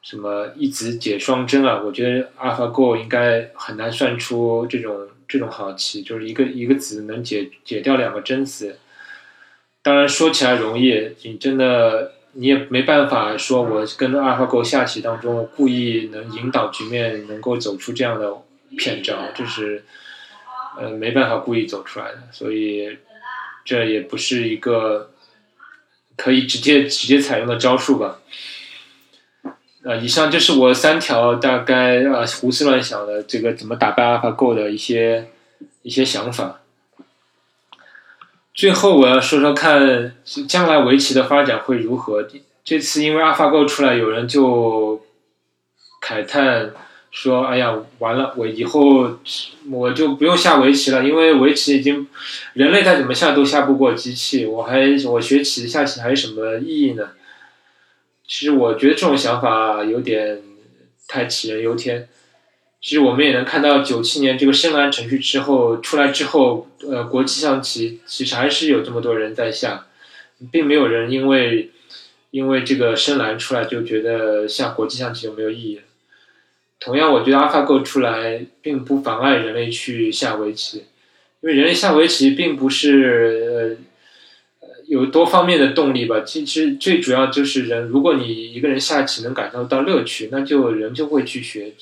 [0.00, 8.78] 什么一子解双针啊，我觉得 AlphaGo 应该很难算出这种这种好棋，就是一个一个子能解解掉两个真子。
[9.82, 12.12] 当然说起来容易，你真的。
[12.36, 18.28] 你也没办法说，我跟二号狗下棋当中故意能引导局面，能够走出这样的
[18.76, 19.84] 骗招，这是
[20.76, 22.98] 呃没办法故意走出来的，所以
[23.64, 25.12] 这也不是一个
[26.16, 28.18] 可以直接直接采用的招数吧。
[29.84, 35.28] 呃，以上就是我三条大概啊胡思乱想的这个怎么打败 AlphaGo 的一些
[35.82, 36.62] 一些想法。
[38.54, 40.16] 最后我要说说看，
[40.48, 42.26] 将来围棋的发展会如何？
[42.64, 45.04] 这次因为 AlphaGo 出来，有人就
[46.02, 46.70] 慨叹
[47.10, 49.18] 说：“哎呀，完了，我以后
[49.70, 52.08] 我就不用下围棋了，因为围棋已经
[52.54, 57.10] 人类再怎么下都下不过机器，我还我学棋下棋还有什么意义呢？”
[58.26, 60.42] 其实我觉得这种想法有点
[61.06, 62.08] 太杞人忧天。
[62.80, 69.86] 其实我们也能看到，九七年这个深蓝程序之后出来之后，呃，国际象棋其实还是有这么多人在下，
[70.52, 71.70] 并没有人因为
[72.30, 75.80] 因为这个深蓝出来就觉得下国际象棋就没有意义。
[76.78, 80.84] 同样，我觉得 AlphaGo 出来并不妨碍人类去下围棋，
[81.40, 83.84] 因为人类下围棋并不是呃
[84.94, 86.20] 有多方面的动力吧。
[86.20, 91.72] 其实最主要就是人，如果你一个人下棋能感受到乐趣，那就人就会去学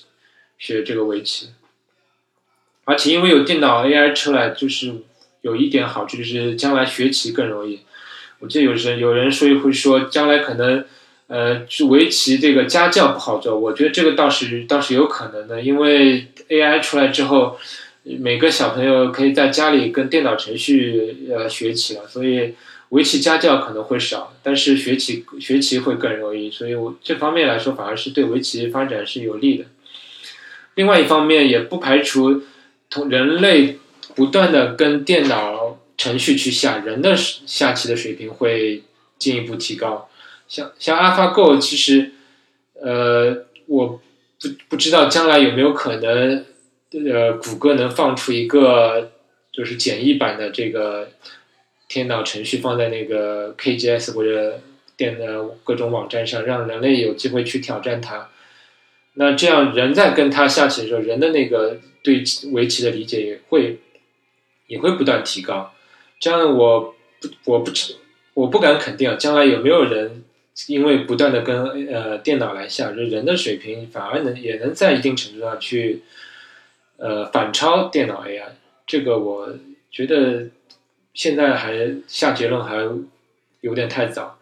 [0.57, 1.51] 学这个围棋。
[2.85, 4.95] 而且因为有电脑 AI 出来，就是
[5.43, 7.81] 有一点好处，就是将来学棋更容易。
[8.41, 10.85] 我记得有人有人说会说，将来可能，
[11.27, 13.59] 呃，围棋这个家教不好做。
[13.59, 17.59] 我觉得这个倒是倒是有可能的，因为 AI 出来之后，
[18.03, 22.55] 每个小朋友可以在家里跟电脑程序呃学棋了，所以
[22.93, 26.51] 围棋家教可能会少，但是学棋学棋会更容易。
[26.51, 29.67] 所以我这方面来说，反而是对围棋发展是有利的。
[30.77, 32.43] 另外一方面，也不排除
[32.89, 33.79] 同人类
[34.15, 35.79] 不断的跟电脑。
[35.95, 38.83] 程序去下人的下棋的水平会
[39.19, 40.09] 进一步提高，
[40.49, 42.13] 像像 AlphaGo 其实，
[42.81, 44.01] 呃，我
[44.41, 46.45] 不不知道将来有没有可能，
[47.09, 49.13] 呃，谷歌能放出一个
[49.53, 51.11] 就是简易版的这个
[51.93, 54.61] 电脑程序放在那个 KGS 或者
[54.97, 58.31] 电的各种网站上，让人类有机会去挑战它。
[59.15, 63.79] 那这样人在跟他下棋的时候，人的那个对围棋的理解也会
[64.69, 65.75] 也会不断提高。
[66.19, 67.71] 这样我不我不
[68.33, 70.25] 我不敢肯定啊，将来有没有人
[70.69, 76.03] 因为不断的跟呃电脑来下，就人的水平反而能也能在一定程度上去
[76.97, 78.45] 呃反超电脑 AI，
[78.87, 79.55] 这个我
[79.91, 80.47] 觉得
[81.15, 82.77] 现在还下结论还
[83.61, 84.39] 有点太早，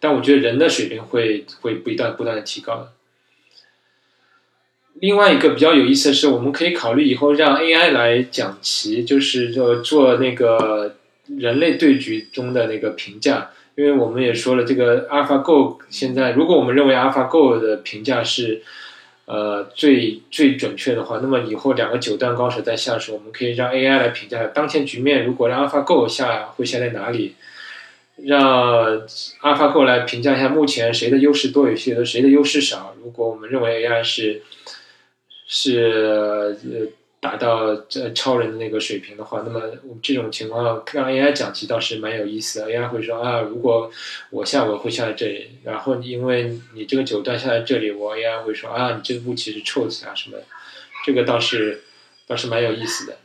[0.00, 2.92] 但我觉得人的水平会会不断不断的提高的。
[4.94, 10.94] 另外一个比较有意思的是，我们可以考虑以后让 AI 来讲棋，就是做做那个。
[11.36, 18.62] 人类对局中的那个评价，因为我们也说了，这个 AlphaGo 现在，如果我们认为 AlphaGo 的评价是
[19.28, 27.36] 呃最最准确的话，那么以后两个九段高手在下的时候，我们可以让 AI 来评价当前局面，如果让 AlphaGo 下会下在哪里，
[28.24, 29.06] 让
[29.42, 32.96] AlphaGo 来评价一下目前谁的优势多一些，谁的优势少。
[33.04, 34.42] 如果我们认为 AI 是
[35.46, 36.88] 是呃。
[37.20, 39.60] 达到这超人的那个水平的话，那么
[40.00, 42.68] 这种情况让 AI 讲棋倒是蛮有意思的。
[42.68, 43.90] AI 会说啊，如果
[44.30, 50.38] 我下我会下在这里，然后因为你这个九段下在这里，我 AI 会说啊，你这个步棋是臭棋啊什么，
[51.04, 51.82] 这个倒是
[52.28, 53.16] 倒是蛮有意思的。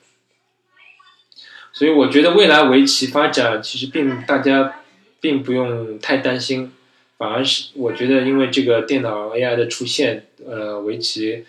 [1.71, 4.81] 所以我觉得未来围棋发展其实并大家
[5.21, 6.73] 并不用太担心，
[7.19, 11.45] 反而是我觉得因为这个电脑 AI 的出现，呃，围棋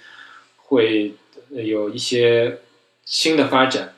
[0.58, 1.14] 会。
[1.62, 2.58] 有一些
[3.04, 3.94] 新的发展。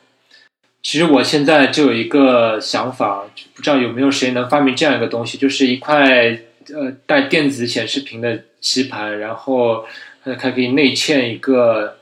[0.83, 6.39] 其实我现在就有一个想法，不知道有没有谁能发明这样一个东西，就是一块
[6.73, 9.85] 呃带电子显示屏的棋盘，然后
[10.23, 11.97] 它可以内嵌一个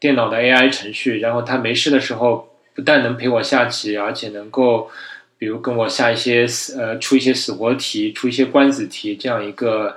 [0.00, 4.90] 电脑的 AI 程序，然后它没事的时候不但能陪我下棋，而且能够
[5.36, 9.96] 比如跟我下一些死呃出一些死活题，出一些官子题这样一个。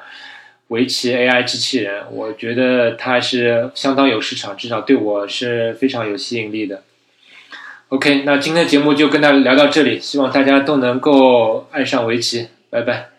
[0.70, 6.84] 围棋 AI 机器人，我觉得它是相当有市场，至少对我是非常有吸引力的。
[7.90, 13.15] OK，那今天的节目就跟大家聊到这里，希望大家都能够爱上围棋，拜拜。